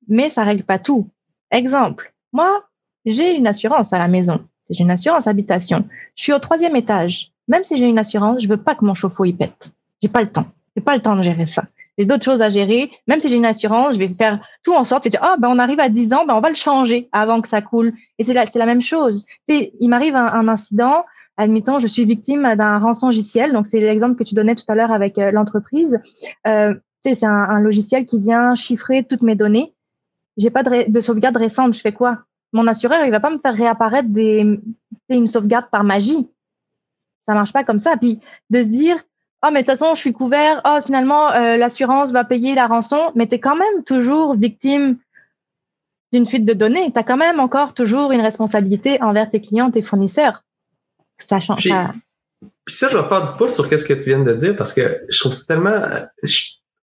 [0.06, 1.08] mais ça règle pas tout.
[1.50, 2.64] Exemple, moi,
[3.06, 4.44] j'ai une assurance à la maison.
[4.68, 5.88] J'ai une assurance habitation.
[6.14, 7.32] Je suis au troisième étage.
[7.48, 9.70] Même si j'ai une assurance, je veux pas que mon chauffe-eau y pète.
[10.02, 10.46] J'ai pas le temps.
[10.76, 11.64] J'ai pas le temps de gérer ça
[11.98, 12.90] j'ai d'autres choses à gérer.
[13.06, 15.48] Même si j'ai une assurance, je vais faire tout en sorte de dire, ah, ben,
[15.48, 17.92] on arrive à 10 ans, ben, on va le changer avant que ça coule.
[18.18, 19.26] Et c'est la, c'est la même chose.
[19.48, 21.04] Tu il m'arrive un, incident,
[21.36, 23.52] admettons, je suis victime d'un rançon logiciel.
[23.52, 26.00] Donc, c'est l'exemple que tu donnais tout à l'heure avec euh, l'entreprise.
[26.46, 29.74] Euh, c'est un, un, logiciel qui vient chiffrer toutes mes données.
[30.36, 31.74] J'ai pas de, de sauvegarde récente.
[31.74, 32.18] Je fais quoi?
[32.52, 34.60] Mon assureur, il va pas me faire réapparaître des,
[35.08, 36.28] une sauvegarde par magie.
[37.26, 37.96] Ça marche pas comme ça.
[37.96, 38.96] Puis, de se dire,
[39.44, 42.66] oh mais de toute façon je suis couvert, oh finalement euh, l'assurance va payer la
[42.66, 44.96] rançon, mais tu es quand même toujours victime
[46.12, 49.70] d'une fuite de données, tu as quand même encore toujours une responsabilité envers tes clients,
[49.70, 50.44] tes fournisseurs.
[51.18, 51.58] Ça change.
[51.58, 51.72] Puis,
[52.64, 54.72] puis ça, je vais faire du pouce sur ce que tu viens de dire parce
[54.72, 55.80] que je trouve c'est tellement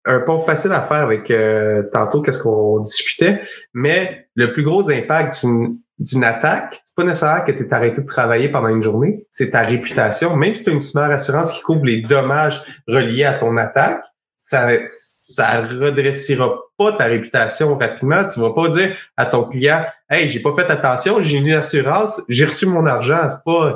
[0.05, 3.43] un point facile à faire avec euh, tantôt qu'est-ce qu'on discutait,
[3.73, 8.01] mais le plus gros impact d'une d'une attaque, c'est pas nécessaire que tu es arrêté
[8.01, 10.35] de travailler pendant une journée, c'est ta réputation.
[10.35, 14.03] Même si tu as une super assurance qui couvre les dommages reliés à ton attaque,
[14.37, 18.27] ça ça redressera pas ta réputation rapidement.
[18.27, 22.23] Tu vas pas dire à ton client Hey, j'ai pas fait attention, j'ai une assurance,
[22.29, 23.29] j'ai reçu mon argent.
[23.29, 23.73] C'est pas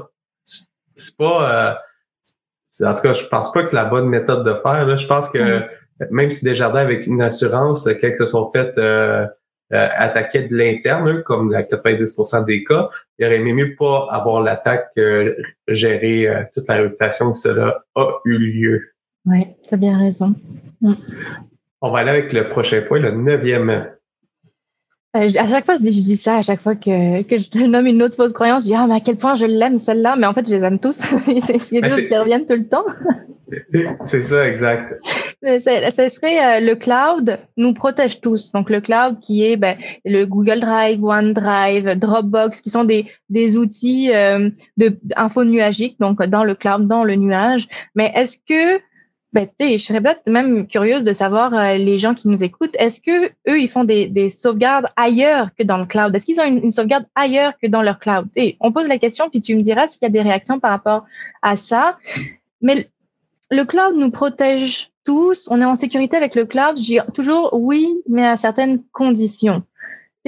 [0.94, 1.74] c'est pas
[2.80, 4.86] euh, en tout cas, je pense pas que c'est la bonne méthode de faire.
[4.86, 4.96] Là.
[4.96, 5.68] Je pense que mm.
[6.10, 9.26] même si des jardins avec une assurance, quelques se sont faites euh,
[9.72, 14.42] euh, attaquait de l'interne, comme la 90% des cas, il aurait aimé mieux pas avoir
[14.42, 15.36] l'attaque que
[15.68, 18.92] gérer euh, toute la réputation que cela a eu lieu.
[19.24, 20.34] Oui, tu as bien raison.
[20.82, 20.94] Mm.
[21.80, 23.93] On va aller avec le prochain point, le neuvième.
[25.16, 27.86] Euh, à chaque fois, je dis, ça, à chaque fois que, que je te nomme
[27.86, 30.16] une autre fausse croyance, je dis, ah, mais à quel point je l'aime, celle-là?
[30.16, 31.00] Mais en fait, je les aime tous.
[31.46, 32.84] C'est choses qui reviennent tout le temps.
[34.04, 34.94] C'est ça, exact.
[35.42, 38.50] Ce serait euh, le cloud nous protège tous.
[38.52, 43.56] Donc le cloud qui est ben, le Google Drive, OneDrive, Dropbox, qui sont des, des
[43.56, 47.68] outils euh, de info nuagique, donc dans le cloud, dans le nuage.
[47.94, 48.80] Mais est-ce que
[49.34, 53.00] ben, je serais peut-être même curieuse de savoir euh, les gens qui nous écoutent, est-ce
[53.00, 56.14] que eux ils font des, des sauvegardes ailleurs que dans le cloud?
[56.14, 58.28] Est-ce qu'ils ont une, sauvegarde ailleurs que dans leur cloud?
[58.36, 60.70] Et on pose la question puis tu me diras s'il y a des réactions par
[60.70, 61.04] rapport
[61.42, 61.98] à ça.
[62.62, 62.88] Mais
[63.50, 65.48] le cloud nous protège tous.
[65.50, 66.76] On est en sécurité avec le cloud.
[66.76, 69.64] Dis toujours oui, mais à certaines conditions.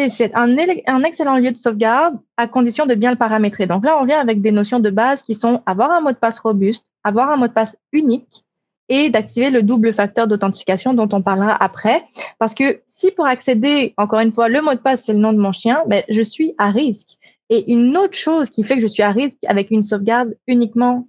[0.08, 0.56] C'est un,
[0.88, 3.66] un, excellent lieu de sauvegarde à condition de bien le paramétrer.
[3.66, 6.16] Donc là, on vient avec des notions de base qui sont avoir un mot de
[6.16, 8.45] passe robuste, avoir un mot de passe unique
[8.88, 12.04] et d'activer le double facteur d'authentification dont on parlera après.
[12.38, 15.32] Parce que si pour accéder, encore une fois, le mot de passe, c'est le nom
[15.32, 17.18] de mon chien, mais ben, je suis à risque.
[17.48, 21.08] Et une autre chose qui fait que je suis à risque avec une sauvegarde uniquement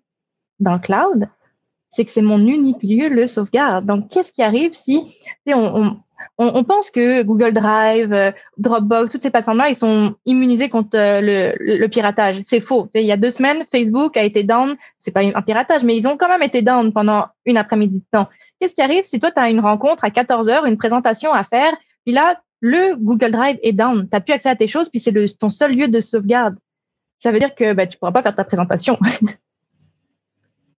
[0.60, 1.28] dans le cloud,
[1.90, 3.86] c'est que c'est mon unique lieu le sauvegarde.
[3.86, 5.98] Donc, qu'est-ce qui arrive si on, on,
[6.40, 11.20] on, pense que Google Drive, euh, Dropbox, toutes ces plateformes-là, ils sont immunisés contre euh,
[11.22, 12.42] le, le, piratage.
[12.44, 12.88] C'est faux.
[12.94, 14.76] il y a deux semaines, Facebook a été down.
[15.00, 18.06] C'est pas un piratage, mais ils ont quand même été down pendant une après-midi de
[18.12, 18.28] temps.
[18.60, 21.44] Qu'est-ce qui arrive si toi, tu as une rencontre à 14 heures, une présentation à
[21.44, 21.74] faire,
[22.06, 24.04] puis là, le Google Drive est down.
[24.04, 26.56] Tu n'as plus accès à tes choses, puis c'est ton seul lieu de sauvegarde.
[27.20, 28.98] Ça veut dire que ben, tu pourras pas faire ta présentation.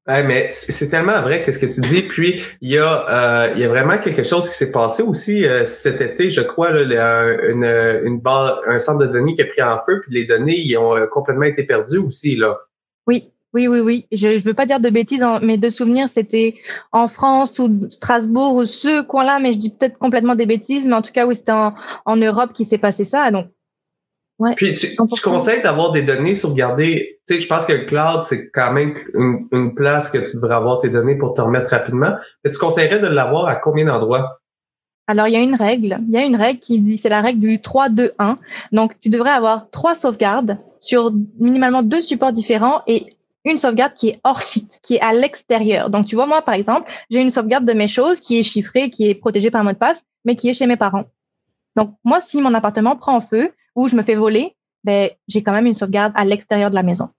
[0.09, 2.01] Ouais, mais c'est tellement vrai que ce que tu dis.
[2.01, 5.45] Puis il y a, euh, il y a vraiment quelque chose qui s'est passé aussi
[5.45, 7.63] euh, cet été, je crois, là, une,
[8.03, 10.75] une barre, un centre de données qui a pris en feu, puis les données ils
[10.77, 12.57] ont euh, complètement été perdues aussi là.
[13.05, 14.07] Oui, Oui, oui, oui.
[14.11, 16.55] Je ne veux pas dire de bêtises, mais de souvenirs, c'était
[16.91, 20.95] en France ou Strasbourg ou ce coin-là, mais je dis peut-être complètement des bêtises, mais
[20.95, 23.29] en tout cas, oui, c'était en, en Europe qui s'est passé ça.
[23.29, 23.45] Donc,
[24.39, 27.19] ouais, Puis tu, tu conseilles d'avoir des données sauvegardées.
[27.27, 30.35] Tu sais, je pense que le cloud, c'est quand même une, une, place que tu
[30.37, 32.15] devrais avoir tes données pour te remettre rapidement.
[32.43, 34.39] Mais tu conseillerais de l'avoir à combien d'endroits?
[35.07, 35.99] Alors, il y a une règle.
[36.07, 38.37] Il y a une règle qui dit, c'est la règle du 3-2-1.
[38.71, 43.07] Donc, tu devrais avoir trois sauvegardes sur minimalement deux supports différents et
[43.43, 45.89] une sauvegarde qui est hors site, qui est à l'extérieur.
[45.89, 48.91] Donc, tu vois, moi, par exemple, j'ai une sauvegarde de mes choses qui est chiffrée,
[48.91, 51.05] qui est protégée par mot de passe, mais qui est chez mes parents.
[51.75, 53.49] Donc, moi, si mon appartement prend en feu
[53.79, 56.83] ou je me fais voler, ben, j'ai quand même une sauvegarde à l'extérieur de la
[56.83, 57.09] maison.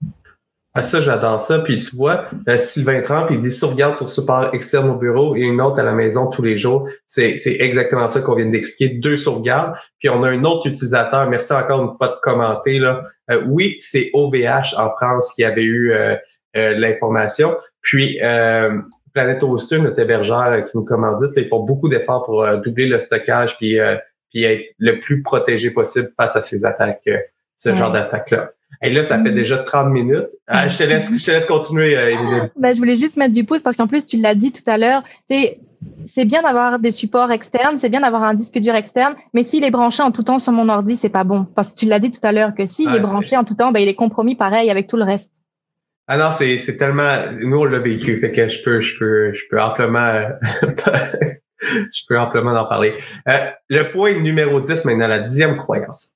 [0.75, 1.59] Ah, ça, j'adore ça.
[1.61, 5.41] Puis tu vois, euh, Sylvain Trump, il dit sauvegarde sur support externe au bureau et
[5.41, 6.89] une autre à la maison tous les jours.
[7.07, 8.95] C'est, exactement ça qu'on vient d'expliquer.
[8.95, 9.75] Deux sauvegardes.
[9.99, 11.29] Puis on a un autre utilisateur.
[11.29, 12.79] Merci encore une fois de commenter.
[12.79, 13.03] Là.
[13.31, 16.15] Euh, oui, c'est OVH en France qui avait eu euh,
[16.55, 17.57] l'information.
[17.81, 18.19] Puis
[19.13, 23.57] Planète Hoster, notre hébergeur qui nous commandite, ils font beaucoup d'efforts pour doubler le stockage
[23.57, 23.79] puis,
[24.31, 27.09] puis être le plus protégé possible face à ces attaques,
[27.57, 28.53] ce genre d'attaques-là.
[28.83, 29.35] Et là, ça fait mm.
[29.35, 30.31] déjà 30 minutes.
[30.47, 32.15] Ah, je, te laisse, je te laisse continuer, euh,
[32.57, 34.79] ben, je voulais juste mettre du pouce parce qu'en plus, tu l'as dit tout à
[34.79, 35.03] l'heure,
[36.07, 39.65] c'est bien d'avoir des supports externes, c'est bien d'avoir un disque dur externe, mais s'il
[39.65, 41.47] est branché en tout temps sur mon ordi, c'est pas bon.
[41.55, 43.73] Parce que tu l'as dit tout à l'heure que s'il est branché en tout temps,
[43.73, 45.33] ben, il est compromis pareil avec tout le reste.
[46.07, 49.33] Ah non, c'est, c'est tellement, nous on l'a vécu, fait que je peux, je peux,
[49.33, 50.25] je peux amplement,
[51.93, 52.97] je peux amplement en parler.
[53.29, 56.15] Euh, le point numéro 10 maintenant, la dixième croyance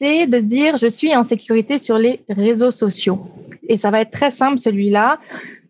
[0.00, 3.26] c'est de se dire je suis en sécurité sur les réseaux sociaux.
[3.68, 5.18] Et ça va être très simple celui-là.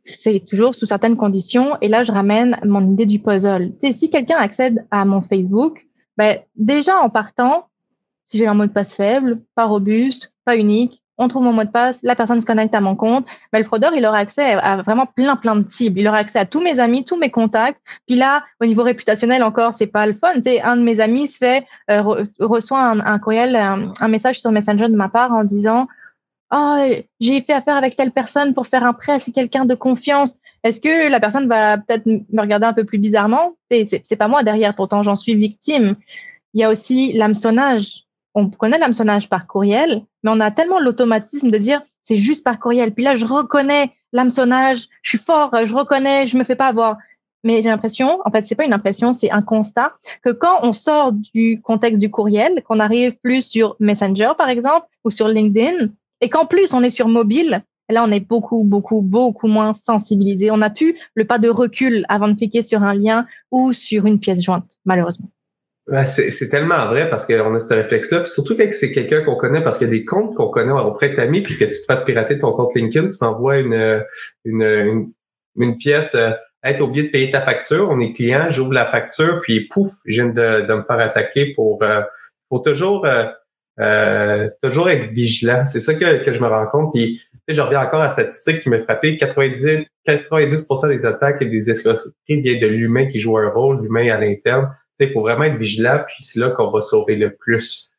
[0.02, 1.76] C'est toujours sous certaines conditions.
[1.80, 3.72] Et là, je ramène mon idée du puzzle.
[3.80, 7.68] si quelqu'un accède à mon Facebook, ben, déjà en partant,
[8.24, 11.64] si j'ai un mot de passe faible, pas robuste, pas unique, on trouve mon mot
[11.64, 14.54] de passe, la personne se connecte à mon compte, mais le fraudeur, il aura accès
[14.54, 16.00] à vraiment plein, plein de cibles.
[16.00, 17.80] Il aura accès à tous mes amis, tous mes contacts.
[18.06, 20.40] Puis là, au niveau réputationnel encore, c'est pas le fun.
[20.44, 22.02] Tu un de mes amis se fait, euh,
[22.40, 25.86] reçoit un, courriel, un, message sur Messenger de ma part en disant,
[26.52, 26.76] oh,
[27.20, 30.36] j'ai fait affaire avec telle personne pour faire un prêt, c'est quelqu'un de confiance.
[30.64, 33.54] Est-ce que la personne va peut-être me regarder un peu plus bizarrement?
[33.70, 35.96] C'est pas moi derrière, pourtant j'en suis victime.
[36.54, 41.50] Il y a aussi l'hameçonnage on connaît l'hameçonnage par courriel, mais on a tellement l'automatisme
[41.50, 42.92] de dire c'est juste par courriel.
[42.92, 46.96] Puis là, je reconnais l'hameçonnage, je suis fort, je reconnais, je me fais pas avoir.
[47.44, 50.72] Mais j'ai l'impression, en fait, c'est pas une impression, c'est un constat que quand on
[50.72, 55.88] sort du contexte du courriel, qu'on arrive plus sur Messenger, par exemple, ou sur LinkedIn,
[56.22, 60.50] et qu'en plus on est sur mobile, là, on est beaucoup, beaucoup, beaucoup moins sensibilisé.
[60.50, 64.06] On n'a plus le pas de recul avant de cliquer sur un lien ou sur
[64.06, 65.28] une pièce jointe, malheureusement.
[65.86, 68.24] Ben, c'est tellement vrai parce qu'on a ce réflexe-là.
[68.24, 71.10] surtout quand c'est quelqu'un qu'on connaît, parce qu'il y a des comptes qu'on connaît auprès
[71.10, 74.02] de ta ami, puis que tu te fasses pirater ton compte LinkedIn, tu t'envoies une,
[74.46, 75.12] une,
[75.58, 76.30] une, pièce euh,
[76.64, 80.22] être oublié de payer ta facture, on est client, j'ouvre la facture, puis pouf, je
[80.22, 82.00] viens de, de me faire attaquer pour euh,
[82.48, 83.24] faut toujours euh,
[83.80, 85.66] euh, toujours être vigilant.
[85.66, 86.92] C'est ça que, que je me rends compte.
[86.94, 89.16] Puis je reviens encore à la statistique qui m'a frappé.
[89.16, 94.10] 90, 90% des attaques et des escroqueries viennent de l'humain qui joue un rôle, l'humain
[94.10, 94.74] à l'interne.
[95.00, 97.90] Il faut vraiment être vigilant, puis c'est là qu'on va sauver le plus.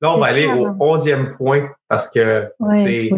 [0.00, 2.50] Là, on va aller au onzième point parce que
[2.84, 3.10] c'est.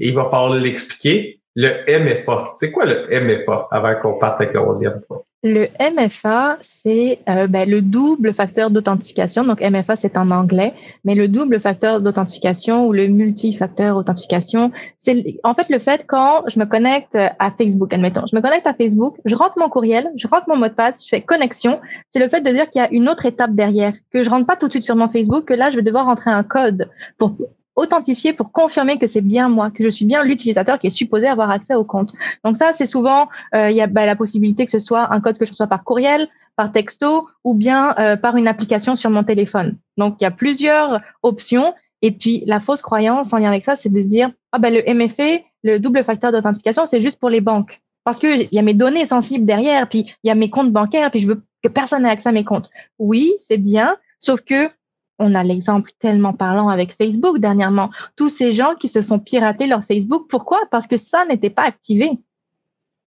[0.00, 1.40] Il va falloir l'expliquer.
[1.54, 2.52] Le MFA.
[2.54, 5.22] C'est quoi le MFA avant qu'on parte avec le onzième point?
[5.44, 9.44] Le MFA, c'est euh, ben, le double facteur d'authentification.
[9.44, 10.74] Donc MFA, c'est en anglais,
[11.04, 16.42] mais le double facteur d'authentification ou le multifacteur authentification, c'est en fait le fait quand
[16.48, 20.10] je me connecte à Facebook, admettons, je me connecte à Facebook, je rentre mon courriel,
[20.16, 21.80] je rentre mon mot de passe, je fais connexion.
[22.10, 24.46] C'est le fait de dire qu'il y a une autre étape derrière, que je rentre
[24.46, 26.90] pas tout de suite sur mon Facebook, que là je vais devoir rentrer un code
[27.16, 27.36] pour
[27.78, 31.26] authentifier pour confirmer que c'est bien moi, que je suis bien l'utilisateur qui est supposé
[31.28, 32.12] avoir accès au compte.
[32.44, 35.20] Donc ça, c'est souvent, euh, il y a bah, la possibilité que ce soit un
[35.20, 39.10] code que je reçois par courriel, par texto ou bien euh, par une application sur
[39.10, 39.76] mon téléphone.
[39.96, 41.74] Donc il y a plusieurs options.
[42.02, 44.72] Et puis la fausse croyance en lien avec ça, c'est de se dire ah ben
[44.72, 48.58] le MFA, le double facteur d'authentification, c'est juste pour les banques parce que il y
[48.58, 51.42] a mes données sensibles derrière, puis il y a mes comptes bancaires, puis je veux
[51.62, 52.70] que personne n'ait accès à mes comptes.
[52.98, 54.70] Oui, c'est bien, sauf que
[55.18, 57.90] on a l'exemple tellement parlant avec Facebook dernièrement.
[58.16, 60.26] Tous ces gens qui se font pirater leur Facebook.
[60.28, 60.60] Pourquoi?
[60.70, 62.10] Parce que ça n'était pas activé.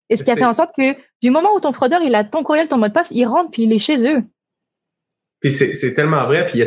[0.09, 2.25] Et ce qui a fait en sorte que du moment où ton fraudeur, il a
[2.25, 4.23] ton courriel, ton mot de passe, il rentre puis il est chez eux.
[5.39, 6.45] Puis c'est tellement vrai.
[6.47, 6.61] Puis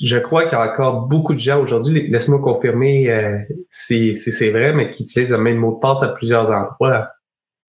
[0.00, 4.50] je crois qu'il y a encore beaucoup de gens aujourd'hui, laisse-moi confirmer euh, si, c'est
[4.50, 7.08] vrai, mais qui utilisent le même mot de passe à plusieurs endroits.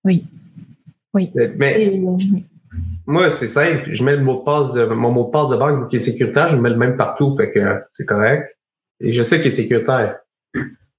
[0.03, 0.25] Oui.
[1.13, 1.31] Oui.
[1.37, 2.01] Euh, mais,
[3.05, 3.89] moi, c'est simple.
[3.91, 5.99] Je mets le mot de passe de, mon mot de passe de banque qui est
[5.99, 8.55] sécuritaire, je mets le même partout, fait que c'est correct.
[8.99, 10.17] Et je sais qu'il est sécuritaire.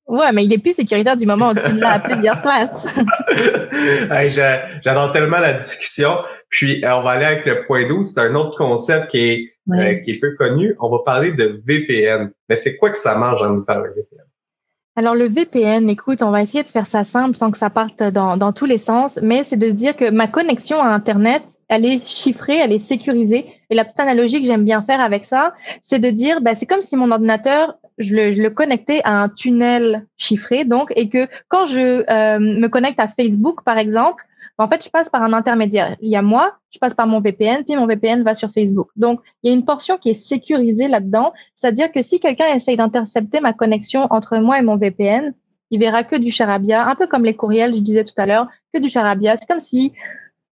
[0.06, 2.86] Ouais, mais il est plus sécuritaire du moment où tu l'as à plusieurs places.
[4.10, 6.16] hey, J'adore tellement la discussion.
[6.48, 8.14] Puis, euh, on va aller avec le point 12.
[8.14, 10.74] C'est un autre concept qui est, euh, qui est peu connu.
[10.80, 12.30] On va parler de VPN.
[12.48, 14.27] Mais c'est quoi que ça mange en nous parlant de VPN?
[14.98, 18.02] Alors le VPN, écoute, on va essayer de faire ça simple sans que ça parte
[18.02, 21.44] dans, dans tous les sens, mais c'est de se dire que ma connexion à Internet,
[21.68, 23.46] elle est chiffrée, elle est sécurisée.
[23.70, 26.66] Et la petite analogie que j'aime bien faire avec ça, c'est de dire, bah, c'est
[26.66, 31.08] comme si mon ordinateur, je le, je le, connectais à un tunnel chiffré, donc, et
[31.08, 34.24] que quand je euh, me connecte à Facebook, par exemple,
[34.58, 35.96] en fait, je passe par un intermédiaire.
[36.00, 38.88] Il y a moi, je passe par mon VPN, puis mon VPN va sur Facebook.
[38.96, 41.32] Donc, il y a une portion qui est sécurisée là-dedans.
[41.54, 45.32] C'est-à-dire que si quelqu'un essaye d'intercepter ma connexion entre moi et mon VPN,
[45.70, 48.48] il verra que du charabia, un peu comme les courriels, je disais tout à l'heure,
[48.74, 49.36] que du charabia.
[49.36, 49.92] C'est comme si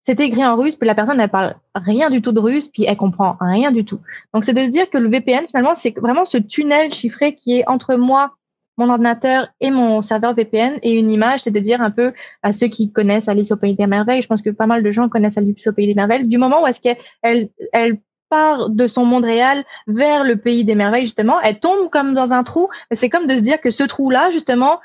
[0.04, 2.84] c'était écrit en russe, puis la personne, elle parle rien du tout de russe, puis
[2.84, 3.98] elle comprend rien du tout.
[4.32, 7.58] Donc, c'est de se dire que le VPN, finalement, c'est vraiment ce tunnel chiffré qui
[7.58, 8.36] est entre moi
[8.76, 12.12] mon ordinateur et mon serveur VPN et une image, c'est de dire un peu
[12.42, 14.90] à ceux qui connaissent Alice au pays des merveilles, je pense que pas mal de
[14.90, 17.98] gens connaissent Alice au pays des merveilles, du moment où est-ce qu'elle elle,
[18.28, 22.32] part de son monde réel vers le pays des merveilles, justement, elle tombe comme dans
[22.32, 22.68] un trou.
[22.92, 24.80] C'est comme de se dire que ce trou-là, justement,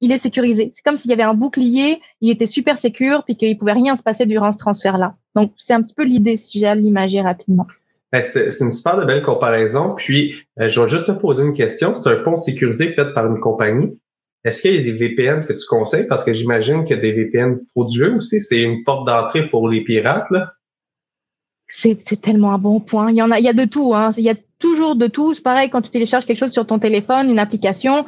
[0.00, 0.70] il est sécurisé.
[0.74, 3.96] C'est comme s'il y avait un bouclier, il était super sécure, puis qu'il pouvait rien
[3.96, 5.14] se passer durant ce transfert-là.
[5.36, 7.66] Donc, c'est un petit peu l'idée si j'ai à l'imager rapidement.
[8.12, 9.94] Ben, c'est une super de belle comparaison.
[9.96, 11.94] Puis, euh, je vais juste te poser une question.
[11.94, 13.98] C'est un pont sécurisé fait par une compagnie.
[14.44, 16.06] Est-ce qu'il y a des VPN que tu conseilles?
[16.06, 18.40] Parce que j'imagine a des VPN frauduleux aussi.
[18.40, 20.26] C'est une porte d'entrée pour les pirates.
[21.68, 23.10] C'est tellement un bon point.
[23.10, 23.94] Il y en a, il y a de tout.
[23.94, 24.10] Hein.
[24.16, 25.34] Il y a toujours de tout.
[25.34, 28.06] C'est pareil quand tu télécharges quelque chose sur ton téléphone, une application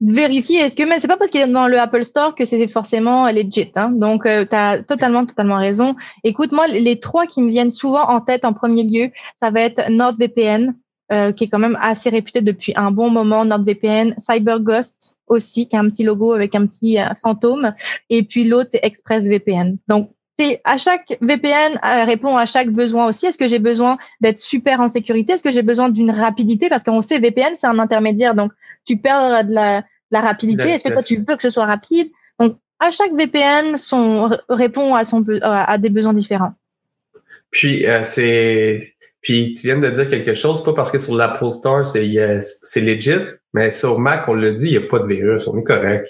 [0.00, 0.60] vérifier.
[0.60, 3.26] Est-ce que mais c'est pas parce qu'il est dans le Apple Store que c'est forcément
[3.26, 3.90] legit hein.
[3.90, 5.96] donc euh, tu as totalement totalement raison.
[6.22, 9.60] Écoute moi les trois qui me viennent souvent en tête en premier lieu ça va
[9.60, 10.74] être NordVPN
[11.10, 13.44] euh, qui est quand même assez réputé depuis un bon moment.
[13.44, 17.74] NordVPN CyberGhost aussi qui a un petit logo avec un petit euh, fantôme.
[18.08, 19.78] Et puis l'autre c'est ExpressVPN.
[19.88, 23.26] Donc c'est à chaque VPN répond à chaque besoin aussi.
[23.26, 25.32] Est-ce que j'ai besoin d'être super en sécurité?
[25.32, 26.68] Est-ce que j'ai besoin d'une rapidité?
[26.68, 28.52] Parce qu'on sait VPN c'est un intermédiaire, donc
[28.88, 30.70] tu perds de la, la rapidité.
[30.70, 32.10] Est-ce que toi, tu veux que ce soit rapide?
[32.40, 36.54] Donc, à chaque VPN, son, répond à, son, à des besoins différents.
[37.50, 38.78] Puis, euh, c'est,
[39.20, 42.80] puis tu viens de dire quelque chose, pas parce que sur l'Apple Store, c'est, c'est
[42.80, 45.48] legit, mais sur Mac, on le dit, il n'y a pas de virus.
[45.48, 46.08] On est correct.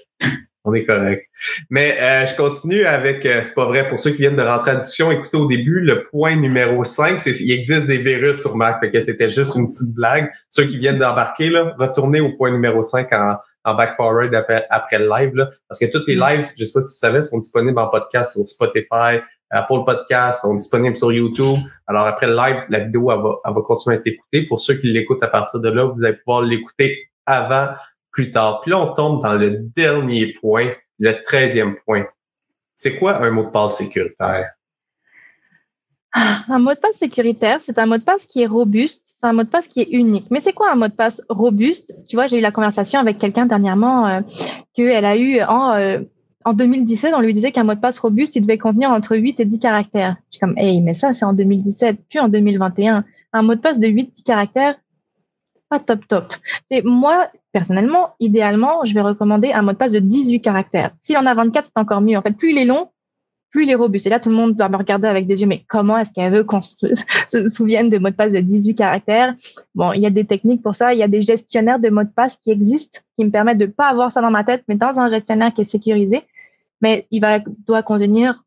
[0.65, 1.27] On est correct.
[1.71, 4.73] Mais euh, je continue avec, euh, c'est pas vrai, pour ceux qui viennent de rentrer
[4.73, 8.57] en discussion, écoutez au début, le point numéro 5, c'est il existe des virus sur
[8.57, 10.31] Mac, fait que c'était juste une petite blague.
[10.51, 14.67] Ceux qui viennent d'embarquer, là, retournez au point numéro 5 en, en back forward après,
[14.69, 17.23] après le live, là, parce que tous les lives, je sais pas si tu savais,
[17.23, 21.57] sont disponibles en podcast sur Spotify, Apple Podcast, sont disponibles sur YouTube.
[21.87, 24.47] Alors après le live, la vidéo, elle va, elle va continuer à être écoutée.
[24.47, 27.69] Pour ceux qui l'écoutent à partir de là, vous allez pouvoir l'écouter avant
[28.19, 28.63] plus tard.
[28.63, 32.05] Puis là, on tombe dans le dernier point, le treizième point.
[32.75, 34.51] C'est quoi un mot de passe sécuritaire?
[36.13, 39.25] Ah, un mot de passe sécuritaire, c'est un mot de passe qui est robuste, c'est
[39.25, 40.27] un mot de passe qui est unique.
[40.33, 41.95] Mais c'est quoi un mot de passe robuste?
[42.09, 44.21] Tu vois, j'ai eu la conversation avec quelqu'un dernièrement euh,
[44.75, 46.01] qu'elle a eu en, euh,
[46.45, 47.15] en 2017.
[47.15, 49.61] On lui disait qu'un mot de passe robuste, il devait contenir entre 8 et 10
[49.61, 50.17] caractères.
[50.33, 53.05] Je suis comme, hey, mais ça, c'est en 2017, puis en 2021.
[53.33, 54.75] Un mot de passe de 8-10 caractères,
[55.69, 56.33] pas top top.
[56.71, 60.93] C'est moi personnellement, idéalement, je vais recommander un mot de passe de 18 caractères.
[61.01, 62.17] S'il en a 24, c'est encore mieux.
[62.17, 62.91] En fait, plus il est long,
[63.51, 64.07] plus il est robuste.
[64.07, 66.33] Et là, tout le monde doit me regarder avec des yeux, mais comment est-ce qu'elle
[66.33, 66.95] veut qu'on se,
[67.51, 69.35] souvienne de mots de passe de 18 caractères?
[69.75, 70.93] Bon, il y a des techniques pour ça.
[70.95, 73.67] Il y a des gestionnaires de mots de passe qui existent, qui me permettent de
[73.67, 76.23] pas avoir ça dans ma tête, mais dans un gestionnaire qui est sécurisé.
[76.81, 78.45] Mais il va doit contenir,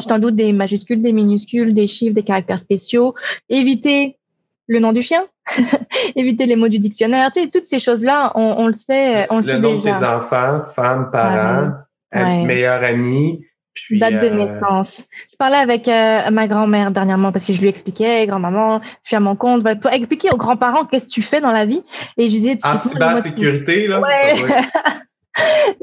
[0.00, 3.14] tu t'en doutes, des majuscules, des minuscules, des chiffres, des caractères spéciaux.
[3.48, 4.18] Éviter
[4.66, 5.24] le nom du chien,
[6.16, 9.46] éviter les mots du dictionnaire, tu sais, toutes ces choses-là, on, le sait, on le,
[9.46, 11.72] le nom de tes enfants, femmes, parents,
[12.12, 13.44] meilleurs amis.
[13.74, 15.02] Puis, Date de euh, naissance.
[15.32, 19.16] Je parlais avec euh, ma grand-mère dernièrement parce que je lui expliquais, grand-maman, je suis
[19.16, 21.82] à mon compte, pour expliquer aux grands-parents qu'est-ce que tu fais dans la vie.
[22.16, 24.00] Et je disais, ah, cybersécurité, là.
[24.00, 24.62] Ouais.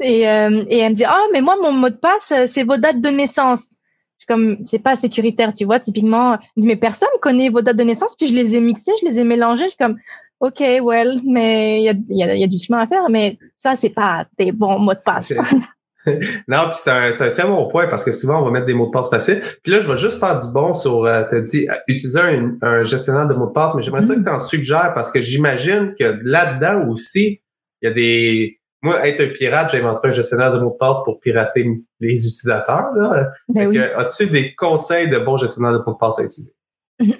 [0.00, 2.78] et, euh, et elle me dit, ah, mais moi, mon mot de passe, c'est vos
[2.78, 3.81] dates de naissance
[4.26, 5.80] comme c'est pas sécuritaire, tu vois.
[5.80, 9.08] Typiquement, dit mais personne connaît vos dates de naissance, puis je les ai mixées, je
[9.08, 9.64] les ai mélangées.
[9.64, 9.98] Je suis comme
[10.40, 13.38] ok, well, mais il y a, y, a, y a, du chemin à faire, mais
[13.62, 15.32] ça c'est pas des bons mots de passe.
[16.48, 18.74] non, puis c'est un, un, très bon point parce que souvent on va mettre des
[18.74, 19.40] mots de passe faciles.
[19.62, 22.20] Puis là, je vais juste faire du bon sur, euh, as dit, euh, utiliser
[22.60, 24.24] un, gestionnaire de mots de passe, mais j'aimerais ça que mm.
[24.24, 27.42] tu en suggères parce que j'imagine que là-dedans aussi,
[27.80, 30.98] il y a des, moi, être un pirate, j'inventerais un gestionnaire de mots de passe
[31.04, 31.64] pour pirater
[32.00, 32.86] les utilisateurs.
[33.48, 36.52] Ben as-tu des conseils de bons gestionnaires de mots de passe à utiliser?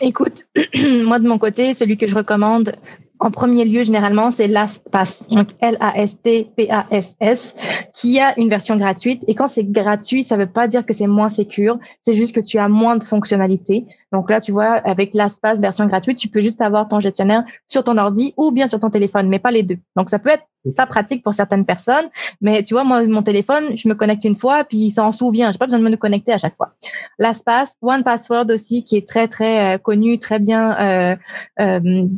[0.00, 0.46] Écoute,
[1.04, 2.74] moi de mon côté, celui que je recommande
[3.22, 7.54] en premier lieu, généralement, c'est LastPass, donc L-A-S-T-P-A-S-S,
[7.94, 9.22] qui a une version gratuite.
[9.28, 12.40] Et quand c'est gratuit, ça veut pas dire que c'est moins sécure, c'est juste que
[12.40, 13.86] tu as moins de fonctionnalités.
[14.10, 17.84] Donc là, tu vois, avec LastPass version gratuite, tu peux juste avoir ton gestionnaire sur
[17.84, 19.78] ton ordi ou bien sur ton téléphone, mais pas les deux.
[19.94, 20.42] Donc ça peut être
[20.76, 22.08] pas pratique pour certaines personnes,
[22.40, 25.52] mais tu vois, moi, mon téléphone, je me connecte une fois, puis il s'en souvient.
[25.52, 26.72] J'ai pas besoin de me connecter à chaque fois.
[27.20, 31.16] LastPass, One Password aussi, qui est très très euh, connu, très bien euh,
[31.60, 32.08] euh,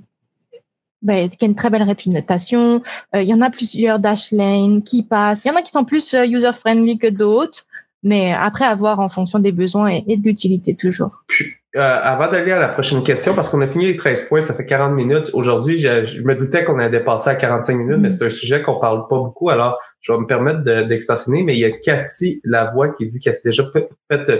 [1.04, 2.82] ben, qui a une très belle réputation.
[3.14, 5.44] Euh, il y en a plusieurs Dashlane qui passent.
[5.44, 7.66] Il y en a qui sont plus euh, user-friendly que d'autres,
[8.02, 11.24] mais après avoir en fonction des besoins et, de l'utilité toujours.
[11.28, 11.44] Puis,
[11.76, 14.54] euh, avant d'aller à la prochaine question, parce qu'on a fini les 13 points, ça
[14.54, 15.30] fait 40 minutes.
[15.34, 18.12] Aujourd'hui, je, me doutais qu'on allait dépasser à 45 minutes, mais mm.
[18.12, 21.42] c'est un sujet qu'on parle pas beaucoup, alors je vais me permettre d'extensionner.
[21.42, 23.88] mais il y a Cathy Lavoie qui dit qu'elle s'est déjà fait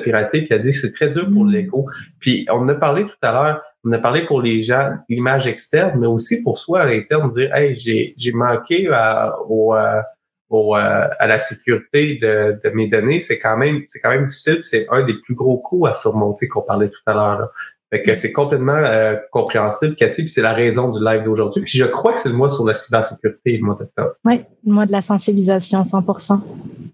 [0.02, 1.50] pirater, puis elle dit que c'est très dur pour mm.
[1.50, 1.86] l'ego.
[2.20, 5.46] Puis on en a parlé tout à l'heure, on a parlé pour les gens, l'image
[5.46, 10.00] externe, mais aussi pour soi à l'interne, dire Hey, j'ai manqué à, au, euh,
[10.48, 14.24] au, euh, à la sécurité de, de mes données, c'est quand même c'est quand même
[14.24, 14.60] difficile.
[14.62, 17.50] C'est un des plus gros coûts à surmonter qu'on parlait tout à l'heure.
[17.94, 21.62] Fait que c'est complètement euh, compréhensible, Cathy, puis c'est la raison du live d'aujourd'hui.
[21.62, 24.14] Puis je crois que c'est le mois sur la cybersécurité, le mois d'octobre.
[24.24, 26.40] Oui, le mois de la sensibilisation, 100%.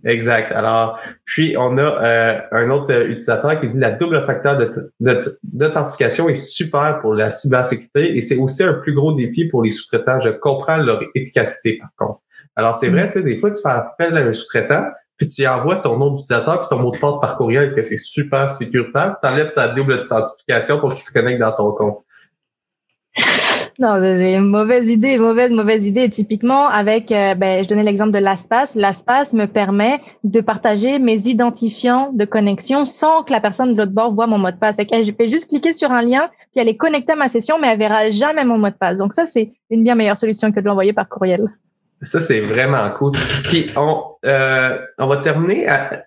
[0.05, 0.53] Exact.
[0.53, 4.59] Alors, puis on a euh, un autre utilisateur qui dit la double facteur
[5.43, 9.71] d'authentification est super pour la cybersécurité et c'est aussi un plus gros défi pour les
[9.71, 10.21] sous-traitants.
[10.21, 12.21] Je comprends leur efficacité par contre.
[12.57, 14.89] Alors, c'est vrai, tu sais, des fois, tu fais appel à un sous-traitant,
[15.21, 17.99] puis tu envoies ton nom d'utilisateur puis ton mot de passe par courriel que c'est
[17.99, 21.99] super sécuritaire, tu enlèves ta double authentification pour qu'il se connecte dans ton compte.
[23.79, 26.11] Non, c'est une mauvaise idée, mauvaise, mauvaise idée.
[26.11, 28.75] Typiquement, avec, euh, ben, je donnais l'exemple de LastPass.
[28.75, 33.93] LastPass me permet de partager mes identifiants de connexion sans que la personne de l'autre
[33.93, 34.77] bord voit mon mot de passe.
[34.77, 37.57] Fait je vais juste cliquer sur un lien, puis elle est connectée à ma session,
[37.59, 38.99] mais elle verra jamais mon mot de passe.
[38.99, 41.49] Donc ça, c'est une bien meilleure solution que de l'envoyer par courriel.
[42.03, 43.13] Ça, c'est vraiment cool.
[43.45, 45.67] Puis on, euh, on va terminer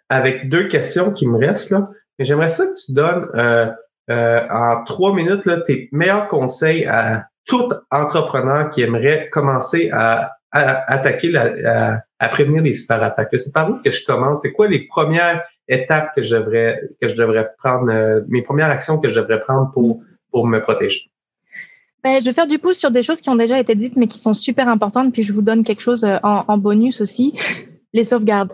[0.09, 1.89] avec deux questions qui me restent là.
[2.17, 3.71] Mais j'aimerais ça que tu donnes euh,
[4.09, 10.31] euh, en trois minutes là, tes meilleurs conseils à tout entrepreneur qui aimerait commencer à,
[10.51, 13.29] attaquer la, à, prévenir les cyberattaques.
[13.37, 14.43] C'est par où que je commence?
[14.43, 18.99] C'est quoi les premières étapes que je devrais que je devrais prendre, mes premières actions
[18.99, 21.09] que je devrais prendre pour, pour me protéger?
[22.03, 24.07] Ben, je vais faire du pouce sur des choses qui ont déjà été dites, mais
[24.07, 25.13] qui sont super importantes.
[25.13, 27.37] Puis je vous donne quelque chose euh, en, bonus aussi.
[27.93, 28.51] Les sauvegardes.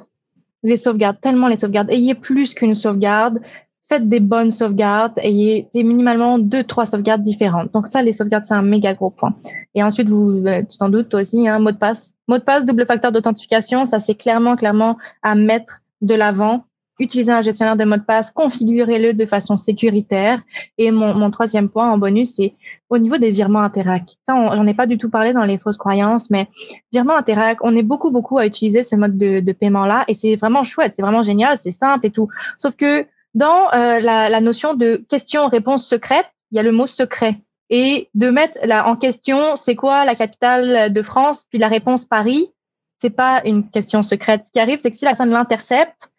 [0.62, 1.90] Les sauvegardes, tellement les sauvegardes.
[1.90, 3.40] Ayez plus qu'une sauvegarde.
[3.88, 5.18] Faites des bonnes sauvegardes.
[5.18, 7.74] Ayez minimalement deux, trois sauvegardes différentes.
[7.74, 9.36] Donc ça, les sauvegardes, c'est un méga gros point.
[9.74, 12.14] Et ensuite, vous, ben, tu t'en doutes, toi aussi, hein, mot de passe.
[12.28, 13.86] Mot de passe, double facteur d'authentification.
[13.86, 16.66] Ça, c'est clairement, clairement à mettre de l'avant
[17.00, 20.42] utilisez un gestionnaire de mot de passe, configurez-le de façon sécuritaire.
[20.78, 22.54] Et mon, mon troisième point en bonus, c'est
[22.90, 24.18] au niveau des virements Interac.
[24.24, 26.48] Ça, j'en ai pas du tout parlé dans les fausses croyances, mais
[26.92, 30.36] virements Interac, on est beaucoup, beaucoup à utiliser ce mode de, de paiement-là et c'est
[30.36, 32.28] vraiment chouette, c'est vraiment génial, c'est simple et tout.
[32.58, 36.88] Sauf que dans euh, la, la notion de question-réponse secrète, il y a le mot
[36.88, 37.38] secret.
[37.70, 42.06] Et de mettre là, en question, c'est quoi la capitale de France, puis la réponse
[42.06, 42.52] Paris,
[43.00, 44.48] c'est pas une question secrète.
[44.48, 46.10] Ce qui arrive, c'est que si la personne l'intercepte,